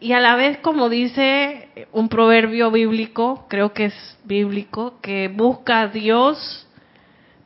[0.00, 5.82] Y a la vez, como dice un proverbio bíblico, creo que es bíblico, que busca
[5.82, 6.68] a Dios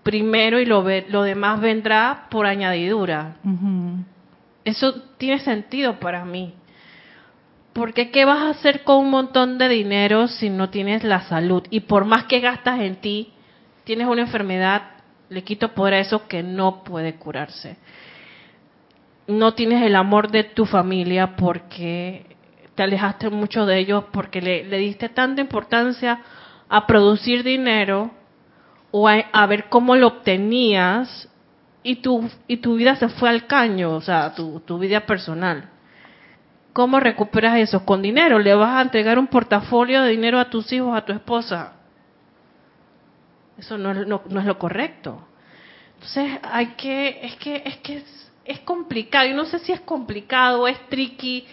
[0.02, 3.36] primero y lo, lo demás vendrá por añadidura.
[4.64, 6.54] Eso tiene sentido para mí.
[7.72, 11.62] Porque ¿qué vas a hacer con un montón de dinero si no tienes la salud?
[11.70, 13.32] Y por más que gastas en ti,
[13.84, 14.82] tienes una enfermedad,
[15.30, 17.76] le quito poder a eso que no puede curarse.
[19.26, 22.31] No tienes el amor de tu familia porque
[22.74, 26.20] te alejaste mucho de ellos, porque le, diste tanta importancia
[26.68, 28.10] a producir dinero
[28.90, 31.28] o a, ver cómo lo obtenías
[31.82, 35.70] y tu, y tu vida se fue al caño, o sea, tu, tu vida personal.
[36.72, 37.84] ¿Cómo recuperas eso?
[37.84, 38.38] Con dinero.
[38.38, 41.74] Le vas a entregar un portafolio de dinero a tus hijos, a tu esposa.
[43.58, 45.26] Eso no es, no, es lo correcto.
[45.94, 48.02] Entonces hay que, es que, es que
[48.44, 49.28] es, complicado.
[49.28, 51.46] Yo no sé si es complicado, es tricky,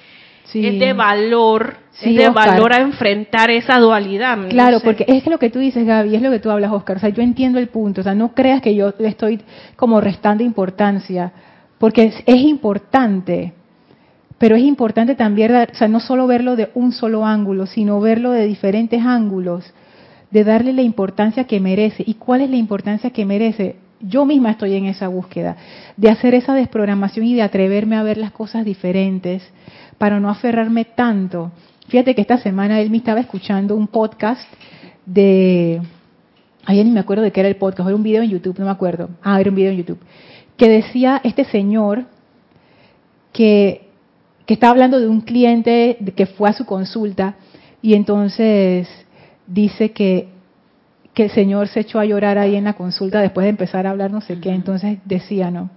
[0.53, 4.37] es de valor, es de valor a enfrentar esa dualidad.
[4.49, 6.97] Claro, porque es lo que tú dices, Gaby, es lo que tú hablas, Oscar.
[6.97, 8.01] O sea, yo entiendo el punto.
[8.01, 9.41] O sea, no creas que yo le estoy
[9.75, 11.31] como restando importancia,
[11.77, 13.53] porque es, es importante
[14.39, 18.31] pero es importante también, o sea, no solo verlo de un solo ángulo, sino verlo
[18.31, 19.73] de diferentes ángulos,
[20.31, 22.03] de darle la importancia que merece.
[22.07, 23.75] ¿Y cuál es la importancia que merece?
[23.99, 25.57] Yo misma estoy en esa búsqueda,
[25.97, 29.43] de hacer esa desprogramación y de atreverme a ver las cosas diferentes,
[29.99, 31.51] para no aferrarme tanto.
[31.87, 34.51] Fíjate que esta semana él me estaba escuchando un podcast
[35.05, 35.79] de,
[36.65, 38.65] ayer ni me acuerdo de qué era el podcast, era un video en YouTube, no
[38.65, 39.11] me acuerdo.
[39.21, 39.99] Ah, era un video en YouTube.
[40.57, 42.05] Que decía este señor
[43.31, 43.89] que
[44.49, 47.35] que está hablando de un cliente que fue a su consulta
[47.83, 48.87] y entonces
[49.45, 50.29] dice que,
[51.13, 53.91] que el Señor se echó a llorar ahí en la consulta después de empezar a
[53.91, 54.49] hablar no sé qué.
[54.49, 55.69] Entonces decía, no,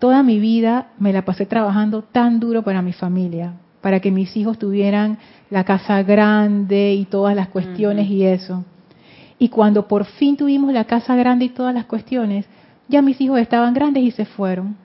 [0.00, 4.36] toda mi vida me la pasé trabajando tan duro para mi familia, para que mis
[4.36, 5.18] hijos tuvieran
[5.50, 8.64] la casa grande y todas las cuestiones y eso.
[9.38, 12.46] Y cuando por fin tuvimos la casa grande y todas las cuestiones,
[12.88, 14.76] ya mis hijos estaban grandes y se fueron.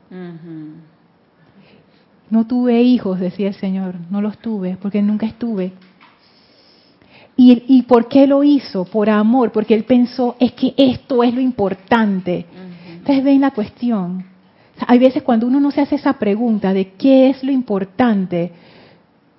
[2.29, 5.73] No tuve hijos, decía el Señor, no los tuve porque nunca estuve.
[7.37, 8.85] ¿Y, ¿Y por qué lo hizo?
[8.85, 12.45] Por amor, porque él pensó, es que esto es lo importante.
[12.97, 14.34] Entonces ven la cuestión.
[14.87, 18.51] Hay veces cuando uno no se hace esa pregunta de qué es lo importante,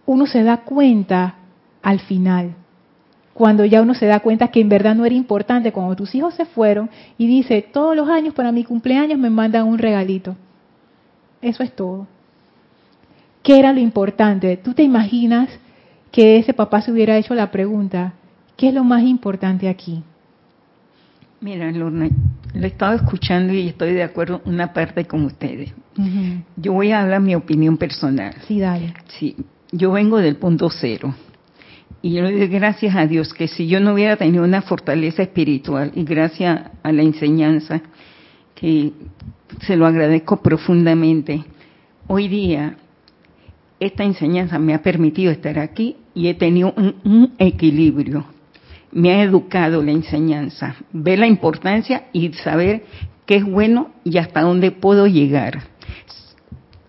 [0.07, 1.35] uno se da cuenta
[1.83, 2.55] al final.
[3.35, 6.35] Cuando ya uno se da cuenta que en verdad no era importante, cuando tus hijos
[6.35, 10.37] se fueron y dice, todos los años para mi cumpleaños me mandan un regalito.
[11.43, 12.07] Eso es todo.
[13.43, 14.57] ¿Qué era lo importante?
[14.57, 15.51] ¿Tú te imaginas
[16.11, 18.15] que ese papá se hubiera hecho la pregunta,
[18.57, 20.03] ¿qué es lo más importante aquí?
[21.41, 22.09] Mira, Lorna,
[22.55, 25.73] lo he estado escuchando y estoy de acuerdo una parte con ustedes.
[26.57, 28.35] Yo voy a hablar mi opinión personal.
[28.47, 28.95] Sí, dale.
[29.19, 29.37] Sí,
[29.73, 31.15] yo vengo del punto cero.
[32.03, 35.23] Y yo le doy gracias a Dios que si yo no hubiera tenido una fortaleza
[35.23, 37.83] espiritual y gracias a la enseñanza,
[38.55, 38.93] que
[39.63, 41.45] se lo agradezco profundamente,
[42.07, 42.77] hoy día
[43.81, 48.25] esta enseñanza me ha permitido estar aquí y he tenido un, equilibrio.
[48.97, 52.85] Me ha educado la enseñanza, ver la importancia y saber
[53.27, 55.65] qué es bueno y hasta dónde puedo llegar.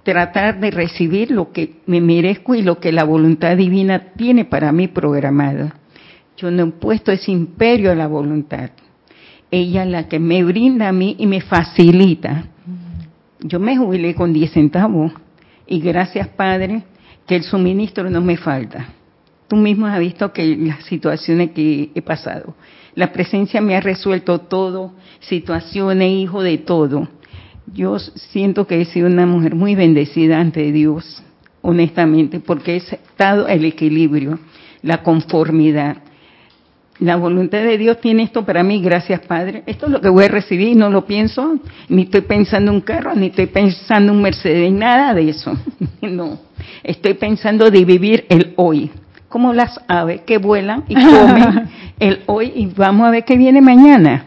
[0.04, 4.72] Tratar de recibir lo que me merezco y lo que la voluntad divina tiene para
[4.72, 5.74] mí programado.
[6.38, 8.70] Yo no he puesto ese imperio a la voluntad.
[9.52, 12.46] Ella es la que me brinda a mí y me facilita.
[13.42, 15.12] Yo me jubilé con 10 centavos
[15.68, 16.84] y gracias, Padre,
[17.28, 18.94] que el suministro no me falta.
[19.48, 22.56] Tú mismo has visto que las situaciones que he pasado,
[22.96, 27.08] la presencia me ha resuelto todo, situaciones, hijo de todo.
[27.74, 31.24] Yo siento que he sido una mujer muy bendecida ante Dios,
[31.62, 34.40] honestamente, porque he estado el equilibrio,
[34.82, 35.98] la conformidad.
[37.00, 39.62] La voluntad de Dios tiene esto para mí, gracias Padre.
[39.68, 42.82] Esto es lo que voy a recibir, no lo pienso, ni estoy pensando en un
[42.82, 45.56] carro, ni estoy pensando en un Mercedes, nada de eso.
[46.02, 46.40] no,
[46.84, 48.90] estoy pensando de vivir el hoy,
[49.30, 51.70] como las aves que vuelan y comen
[52.00, 54.26] el hoy y vamos a ver qué viene mañana.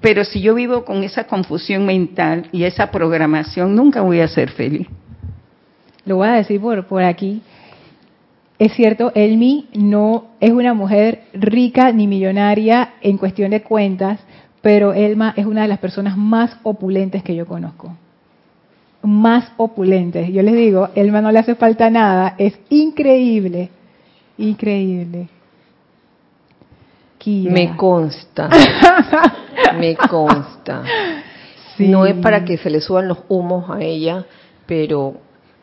[0.00, 4.50] Pero si yo vivo con esa confusión mental y esa programación, nunca voy a ser
[4.50, 4.86] feliz.
[6.04, 7.42] Lo voy a decir por, por aquí
[8.62, 14.20] es cierto, Elmi no es una mujer rica ni millonaria en cuestión de cuentas,
[14.60, 17.96] pero Elma es una de las personas más opulentes que yo conozco.
[19.02, 20.28] Más opulentes.
[20.32, 23.70] Yo les digo, Elma no le hace falta nada, es increíble,
[24.42, 25.28] increíble.
[27.24, 28.48] Me consta,
[29.78, 30.82] me consta.
[31.78, 34.26] No es para que se le suban los humos a ella,
[34.66, 35.14] pero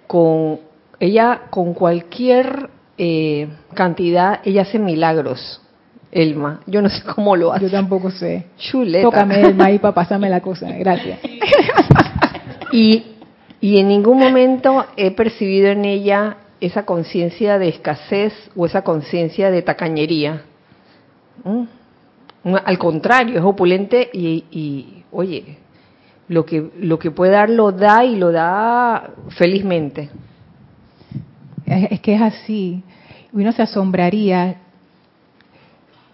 [0.07, 0.59] con
[0.99, 5.61] ella con cualquier eh, cantidad, ella hace milagros.
[6.11, 7.65] Elma, yo no sé cómo lo hace.
[7.65, 8.47] Yo tampoco sé.
[8.57, 9.03] Chuleta.
[9.03, 10.71] Tócame Elma ahí para pasarme la cosa.
[10.71, 11.19] Gracias.
[12.71, 13.03] Y,
[13.61, 19.51] y en ningún momento he percibido en ella esa conciencia de escasez o esa conciencia
[19.51, 20.43] de tacañería.
[21.43, 21.64] ¿Mm?
[22.66, 25.57] Al contrario, es opulente y, y, oye,
[26.28, 30.10] lo que, lo que puede dar lo da y lo da felizmente.
[31.66, 32.84] Es, es que es así.
[33.34, 34.55] Uno se asombraría.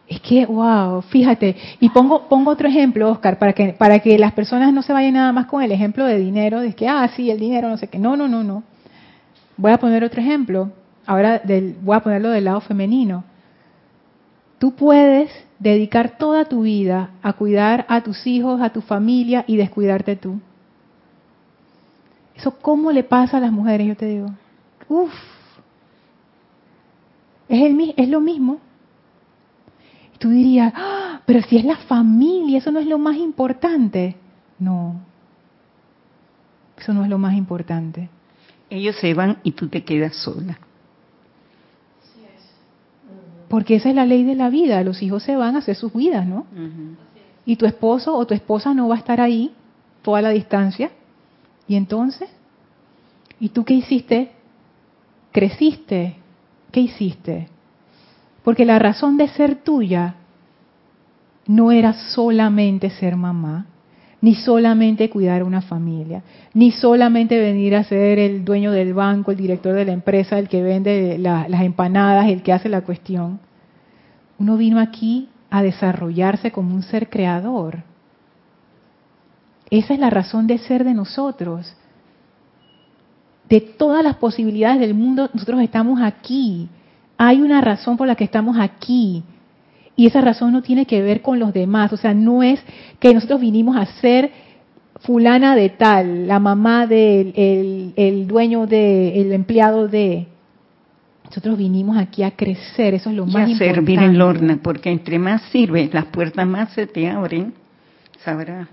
[0.07, 1.55] Es que, wow, fíjate.
[1.79, 5.13] Y pongo, pongo otro ejemplo, Oscar, para que, para que las personas no se vayan
[5.13, 7.87] nada más con el ejemplo de dinero, de que, ah, sí, el dinero, no sé
[7.87, 7.97] qué.
[7.97, 8.63] No, no, no, no.
[9.57, 10.71] Voy a poner otro ejemplo.
[11.05, 13.23] Ahora del, voy a ponerlo del lado femenino.
[14.59, 19.57] Tú puedes dedicar toda tu vida a cuidar a tus hijos, a tu familia y
[19.57, 20.39] descuidarte tú.
[22.35, 23.87] ¿Eso cómo le pasa a las mujeres?
[23.87, 24.27] Yo te digo.
[24.89, 25.13] Uf.
[27.47, 28.59] Es, el, es lo mismo.
[30.15, 34.15] Y tú dirías, "Ah, pero si es la familia, eso no es lo más importante.
[34.59, 34.95] No.
[36.77, 38.09] Eso no es lo más importante.
[38.69, 40.59] Ellos se van y tú te quedas sola.
[43.47, 44.83] Porque esa es la ley de la vida.
[44.83, 46.45] Los hijos se van a hacer sus vidas, ¿no?
[47.45, 49.53] Y tu esposo o tu esposa no va a estar ahí
[50.01, 50.91] toda la distancia.
[51.67, 52.29] ¿Y entonces?
[53.39, 54.31] ¿Y tú qué hiciste?
[55.31, 56.15] ¿Creciste?
[56.71, 57.49] ¿Qué hiciste?
[58.43, 60.15] Porque la razón de ser tuya
[61.47, 63.67] no era solamente ser mamá,
[64.25, 66.23] ni solamente cuidar una familia,
[66.55, 70.49] ni solamente venir a ser el dueño del banco, el director de la empresa, el
[70.49, 73.39] que vende la- las empanadas, el que hace la cuestión.
[74.39, 77.83] Uno vino aquí a desarrollarse como un ser creador.
[79.69, 81.75] Esa es la razón de ser de nosotros.
[83.47, 86.67] De todas las posibilidades del mundo, nosotros estamos aquí.
[87.15, 89.23] Hay una razón por la que estamos aquí.
[89.95, 91.93] Y esa razón no tiene que ver con los demás.
[91.93, 92.59] O sea, no es
[92.99, 94.31] que nosotros vinimos a ser
[95.01, 100.27] fulana de tal, la mamá del el, el dueño de, el empleado de.
[101.25, 103.75] Nosotros vinimos aquí a crecer, eso es lo Y más a importante.
[103.75, 107.53] servir en Lorna, porque entre más sirves, las puertas más se te abren.
[108.23, 108.67] Sabrá.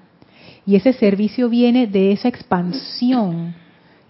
[0.67, 3.55] Y ese servicio viene de esa expansión.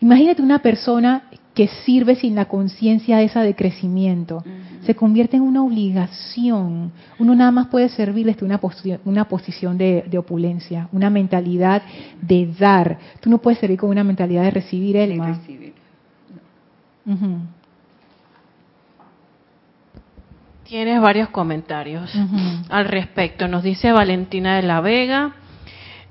[0.01, 1.23] Imagínate una persona
[1.55, 4.43] que sirve sin la conciencia esa de crecimiento.
[4.87, 6.91] Se convierte en una obligación.
[7.19, 11.83] Uno nada más puede servir desde una, posi- una posición de, de opulencia, una mentalidad
[12.21, 12.99] de dar.
[13.21, 15.75] Tú no puedes servir con una mentalidad de recibir, recibir.
[17.07, 17.39] Ujú,
[20.65, 22.11] Tienes varios comentarios
[22.71, 23.47] al respecto.
[23.47, 25.33] Nos dice Valentina de la Vega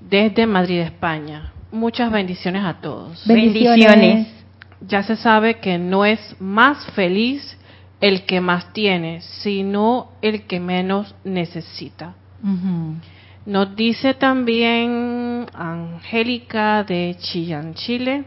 [0.08, 1.52] desde Madrid, España.
[1.72, 3.26] Muchas bendiciones a todos.
[3.28, 4.28] Bendiciones.
[4.82, 7.58] Ya se sabe que no es más feliz
[8.00, 12.16] el que más tiene, sino el que menos necesita.
[13.46, 18.26] Nos dice también Angélica de Chillán, Chile.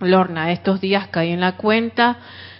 [0.00, 2.18] Lorna, estos días caí en la cuenta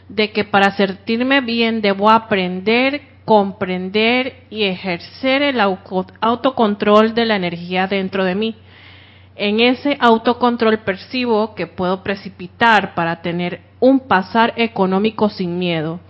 [0.08, 7.86] de que para sentirme bien debo aprender, comprender y ejercer el autocontrol de la energía
[7.86, 8.56] dentro de mí.
[9.36, 16.00] En ese autocontrol percibo que puedo precipitar para tener un pasar económico sin miedo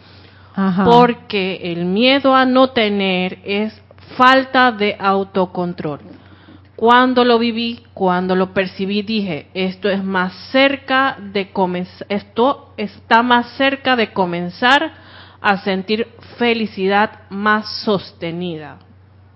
[0.54, 0.84] Ajá.
[0.84, 3.80] porque el miedo a no tener es
[4.16, 6.00] falta de autocontrol.
[6.76, 13.22] Cuando lo viví, cuando lo percibí, dije, esto es más cerca de comenzar, esto está
[13.22, 14.92] más cerca de comenzar
[15.40, 18.78] a sentir felicidad más sostenida.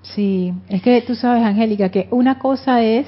[0.02, 3.06] Sí, es que tú sabes, Angélica, que una cosa es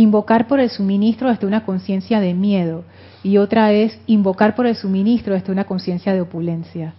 [0.00, 2.84] invocar por el suministro desde una conciencia de miedo
[3.22, 6.94] y otra es invocar por el suministro desde una conciencia de opulencia.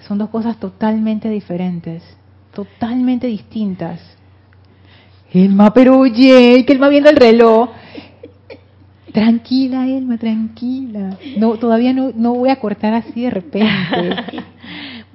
[0.00, 2.02] Son dos cosas totalmente diferentes,
[2.54, 4.00] totalmente distintas.
[5.32, 7.70] Elma, pero oye, que Elma viendo el reloj.
[9.12, 11.16] Tranquila, Elma, tranquila.
[11.38, 13.70] No, todavía no, no voy a cortar así de repente.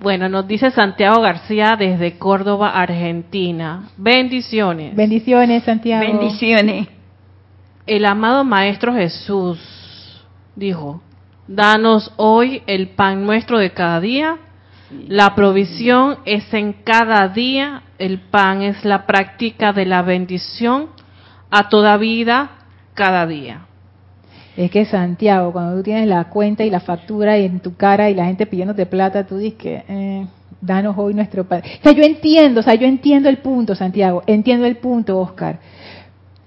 [0.02, 3.84] Bueno, nos dice Santiago García desde Córdoba, Argentina.
[3.98, 4.96] Bendiciones.
[4.96, 6.04] Bendiciones, Santiago.
[6.04, 6.88] Bendiciones.
[7.92, 9.60] El amado Maestro Jesús
[10.56, 11.02] dijo,
[11.46, 14.38] danos hoy el pan nuestro de cada día.
[15.10, 20.88] La provisión es en cada día, el pan es la práctica de la bendición
[21.50, 22.52] a toda vida,
[22.94, 23.66] cada día.
[24.56, 28.10] Es que Santiago, cuando tú tienes la cuenta y la factura y en tu cara
[28.10, 30.28] y la gente pidiéndote plata, tú dices que eh,
[30.62, 31.62] danos hoy nuestro pan.
[31.62, 35.60] O sea, yo entiendo, o sea, yo entiendo el punto, Santiago, entiendo el punto, Oscar.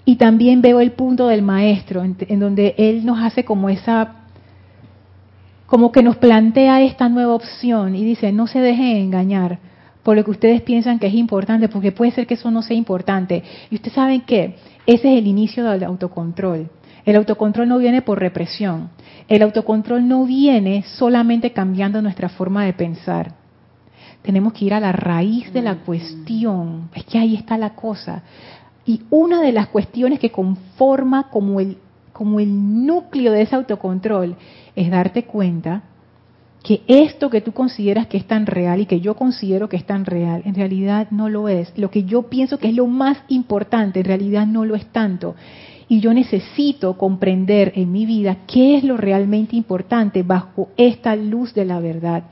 [0.05, 4.21] Y también veo el punto del maestro, en, en donde él nos hace como esa
[5.65, 9.57] como que nos plantea esta nueva opción y dice, no se dejen engañar
[10.05, 12.77] por lo que ustedes piensan que es importante, porque puede ser que eso no sea
[12.77, 13.41] importante.
[13.71, 16.69] Y ustedes saben que ese es el inicio del autocontrol.
[17.05, 18.89] El autocontrol no viene por represión.
[19.27, 23.33] El autocontrol no viene solamente cambiando nuestra forma de pensar.
[24.21, 26.91] Tenemos que ir a la raíz de la cuestión.
[26.93, 28.21] Es que ahí está la cosa.
[28.85, 31.77] Y una de las cuestiones que conforma como el,
[32.13, 34.35] como el núcleo de ese autocontrol
[34.75, 35.83] es darte cuenta
[36.65, 39.85] que esto que tú consideras que es tan real y que yo considero que es
[39.85, 41.71] tan real, en realidad no lo es.
[41.77, 45.35] Lo que yo pienso que es lo más importante, en realidad no lo es tanto.
[45.87, 51.53] Y yo necesito comprender en mi vida qué es lo realmente importante bajo esta luz
[51.53, 52.23] de la verdad.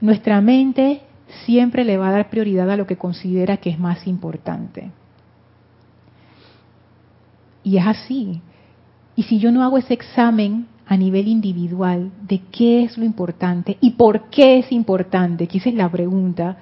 [0.00, 1.02] Nuestra mente
[1.44, 4.90] siempre le va a dar prioridad a lo que considera que es más importante.
[7.64, 8.40] Y es así.
[9.14, 13.76] Y si yo no hago ese examen a nivel individual de qué es lo importante
[13.80, 16.56] y por qué es importante, que esa es la pregunta,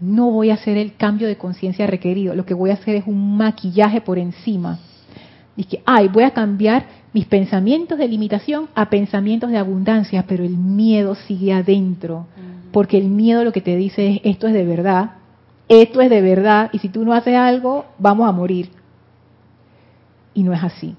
[0.00, 2.34] no voy a hacer el cambio de conciencia requerido.
[2.34, 4.78] Lo que voy a hacer es un maquillaje por encima.
[5.56, 10.44] Y que, ay, voy a cambiar mis pensamientos de limitación a pensamientos de abundancia, pero
[10.44, 12.26] el miedo sigue adentro.
[12.72, 15.12] Porque el miedo lo que te dice es, esto es de verdad,
[15.68, 18.70] esto es de verdad, y si tú no haces algo, vamos a morir.
[20.34, 20.94] Y no es así.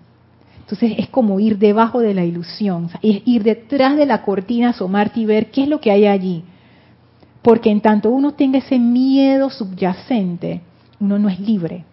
[0.60, 5.20] Entonces es como ir debajo de la ilusión, es ir detrás de la cortina, asomarte
[5.20, 6.44] y ver qué es lo que hay allí.
[7.42, 10.62] Porque en tanto uno tenga ese miedo subyacente,
[11.00, 11.84] uno no es libre.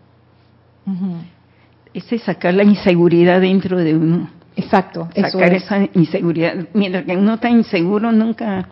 [1.93, 4.31] Ese sacar la inseguridad dentro de uno.
[4.55, 5.09] Exacto.
[5.15, 6.69] Sacar esa inseguridad.
[6.75, 8.69] Mientras que uno está inseguro, nunca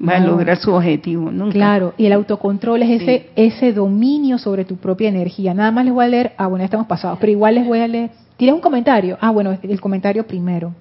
[0.00, 1.30] va a lograr su objetivo.
[1.30, 1.52] Nunca.
[1.52, 5.54] Claro, y el autocontrol es ese, ese dominio sobre tu propia energía.
[5.54, 7.80] Nada más les voy a leer, ah, bueno, ya estamos pasados, pero igual les voy
[7.80, 9.16] a leer ¿Tienes un comentario?
[9.20, 10.74] Ah, bueno, el comentario primero.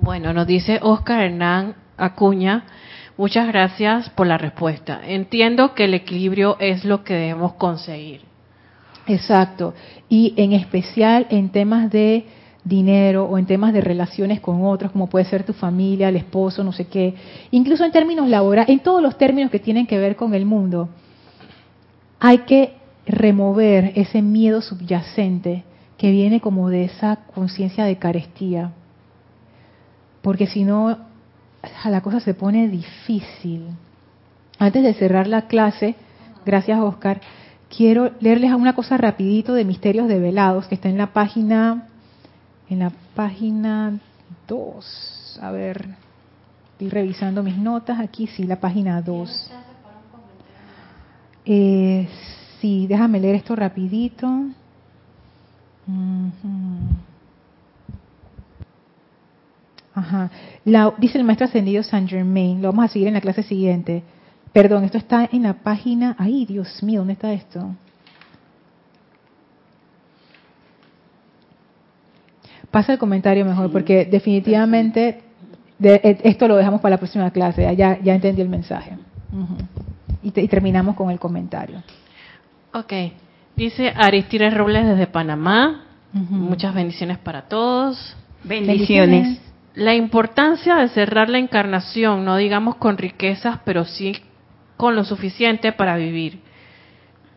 [0.00, 2.64] Bueno, nos dice Oscar Hernán Acuña,
[3.18, 5.00] muchas gracias por la respuesta.
[5.04, 8.22] Entiendo que el equilibrio es lo que debemos conseguir.
[9.06, 9.74] Exacto.
[10.08, 12.24] Y en especial en temas de
[12.66, 16.64] dinero o en temas de relaciones con otros, como puede ser tu familia, el esposo,
[16.64, 17.14] no sé qué.
[17.52, 20.88] Incluso en términos laborales, en todos los términos que tienen que ver con el mundo.
[22.18, 22.74] Hay que
[23.06, 25.62] remover ese miedo subyacente
[25.96, 28.72] que viene como de esa conciencia de carestía.
[30.20, 30.98] Porque si no,
[31.84, 33.66] la cosa se pone difícil.
[34.58, 35.94] Antes de cerrar la clase,
[36.44, 37.20] gracias Oscar,
[37.74, 41.86] quiero leerles una cosa rapidito de Misterios Develados, que está en la página,
[42.68, 43.98] en la página
[44.48, 45.38] 2.
[45.42, 45.86] A ver,
[46.72, 49.50] estoy revisando mis notas aquí, sí, la página 2.
[51.44, 52.08] Eh,
[52.60, 54.26] Sí, déjame leer esto rapidito.
[59.94, 60.30] Ajá.
[60.98, 64.02] dice el maestro ascendido Saint Germain, lo vamos a seguir en la clase siguiente.
[64.52, 66.16] Perdón, esto está en la página.
[66.18, 67.74] Ay, Dios mío, ¿dónde está esto?
[72.70, 75.22] Pasa el comentario mejor, porque definitivamente
[75.82, 77.74] e, esto lo dejamos para la próxima clase.
[77.76, 78.96] Ya, ya entendí el mensaje.
[80.22, 81.82] y terminamos con el comentario.
[82.72, 82.92] Ok.
[83.56, 85.82] Dice Aristide Robles desde Panamá.
[86.12, 88.16] Muchas bendiciones para todos.
[88.44, 89.40] Bendiciones.
[89.74, 94.16] La importancia de cerrar la encarnación, no digamos con riquezas, pero sí
[94.76, 96.40] con lo suficiente para vivir.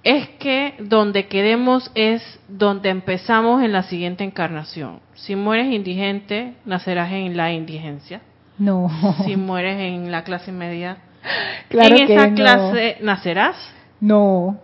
[0.03, 4.99] Es que donde quedemos es donde empezamos en la siguiente encarnación.
[5.15, 8.21] Si mueres indigente, nacerás en la indigencia.
[8.57, 8.89] No.
[9.25, 10.97] Si mueres en la clase media,
[11.69, 13.55] claro en esa clase nacerás.
[13.99, 14.57] No.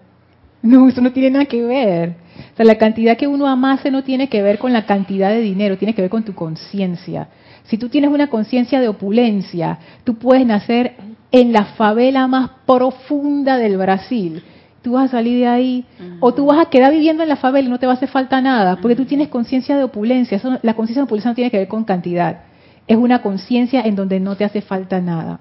[0.62, 2.16] No, eso no tiene nada que ver.
[2.54, 5.42] O sea, la cantidad que uno amase no tiene que ver con la cantidad de
[5.42, 7.28] dinero, tiene que ver con tu conciencia.
[7.64, 10.96] Si tú tienes una conciencia de opulencia, tú puedes nacer
[11.32, 14.44] en la favela más profunda del Brasil.
[14.86, 15.84] Tú vas a salir de ahí,
[16.20, 18.08] o tú vas a quedar viviendo en la favela y no te va a hacer
[18.08, 20.40] falta nada, porque tú tienes conciencia de opulencia.
[20.62, 22.42] la conciencia de opulencia no tiene que ver con cantidad.
[22.86, 25.40] Es una conciencia en donde no te hace falta nada.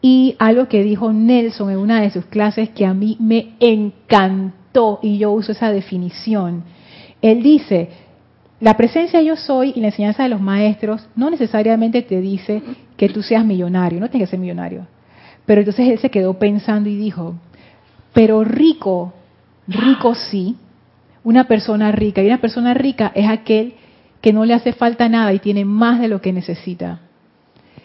[0.00, 5.00] Y algo que dijo Nelson en una de sus clases que a mí me encantó
[5.02, 6.64] y yo uso esa definición.
[7.20, 7.90] Él dice,
[8.58, 12.62] la presencia yo soy y la enseñanza de los maestros no necesariamente te dice
[12.96, 14.86] que tú seas millonario, no tienes que ser millonario.
[15.46, 17.36] Pero entonces él se quedó pensando y dijo,
[18.16, 19.12] pero rico,
[19.68, 20.56] rico sí,
[21.22, 22.22] una persona rica.
[22.22, 23.74] Y una persona rica es aquel
[24.22, 27.00] que no le hace falta nada y tiene más de lo que necesita.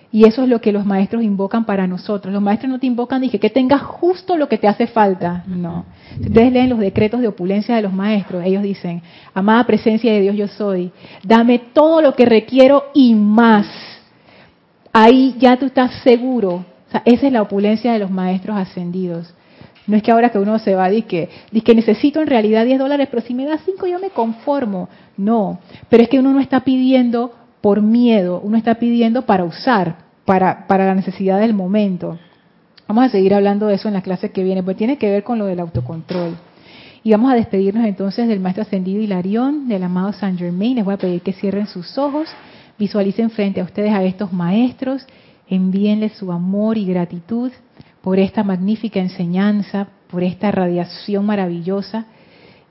[0.09, 2.33] Y eso es lo que los maestros invocan para nosotros.
[2.33, 5.43] Los maestros no te invocan, dije, que tengas justo lo que te hace falta.
[5.47, 5.83] No.
[6.21, 9.01] Si ustedes leen los decretos de opulencia de los maestros, ellos dicen,
[9.33, 13.67] amada presencia de Dios yo soy, dame todo lo que requiero y más.
[14.93, 16.63] Ahí ya tú estás seguro.
[16.87, 19.33] O sea, esa es la opulencia de los maestros ascendidos.
[19.91, 21.27] No es que ahora que uno se va y que,
[21.65, 24.87] que necesito en realidad 10 dólares, pero si me da 5 yo me conformo.
[25.17, 29.97] No, pero es que uno no está pidiendo por miedo, uno está pidiendo para usar,
[30.23, 32.17] para, para la necesidad del momento.
[32.87, 35.25] Vamos a seguir hablando de eso en la clase que viene, porque tiene que ver
[35.25, 36.37] con lo del autocontrol.
[37.03, 40.75] Y vamos a despedirnos entonces del maestro ascendido Hilarión, del amado Saint Germain.
[40.75, 42.29] Les voy a pedir que cierren sus ojos,
[42.79, 45.05] visualicen frente a ustedes a estos maestros,
[45.49, 47.51] envíenles su amor y gratitud
[48.01, 52.05] por esta magnífica enseñanza, por esta radiación maravillosa.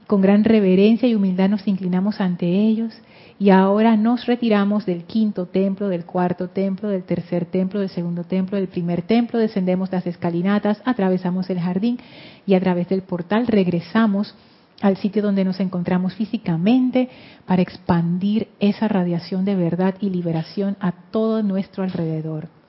[0.07, 2.93] Con gran reverencia y humildad nos inclinamos ante ellos
[3.39, 8.25] y ahora nos retiramos del quinto templo, del cuarto templo, del tercer templo, del segundo
[8.25, 11.99] templo, del primer templo, descendemos las escalinatas, atravesamos el jardín
[12.45, 14.35] y a través del portal regresamos
[14.83, 17.09] al sitio donde nos encontramos físicamente
[17.47, 22.60] para expandir esa radiación de verdad y liberación a todo nuestro alrededor.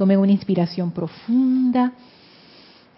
[0.00, 1.92] Tomen una inspiración profunda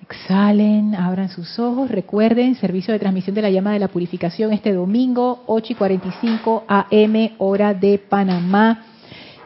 [0.03, 1.91] Exhalen, abran sus ojos.
[1.91, 6.65] Recuerden, servicio de transmisión de la llama de la purificación este domingo, 8 y 45
[6.69, 8.85] AM, hora de Panamá.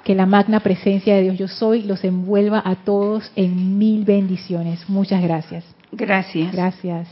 [0.04, 4.86] Que la magna presencia de Dios Yo Soy los envuelva a todos en mil bendiciones.
[4.86, 5.64] Muchas gracias.
[5.92, 6.52] Gracias.
[6.52, 7.08] Gracias.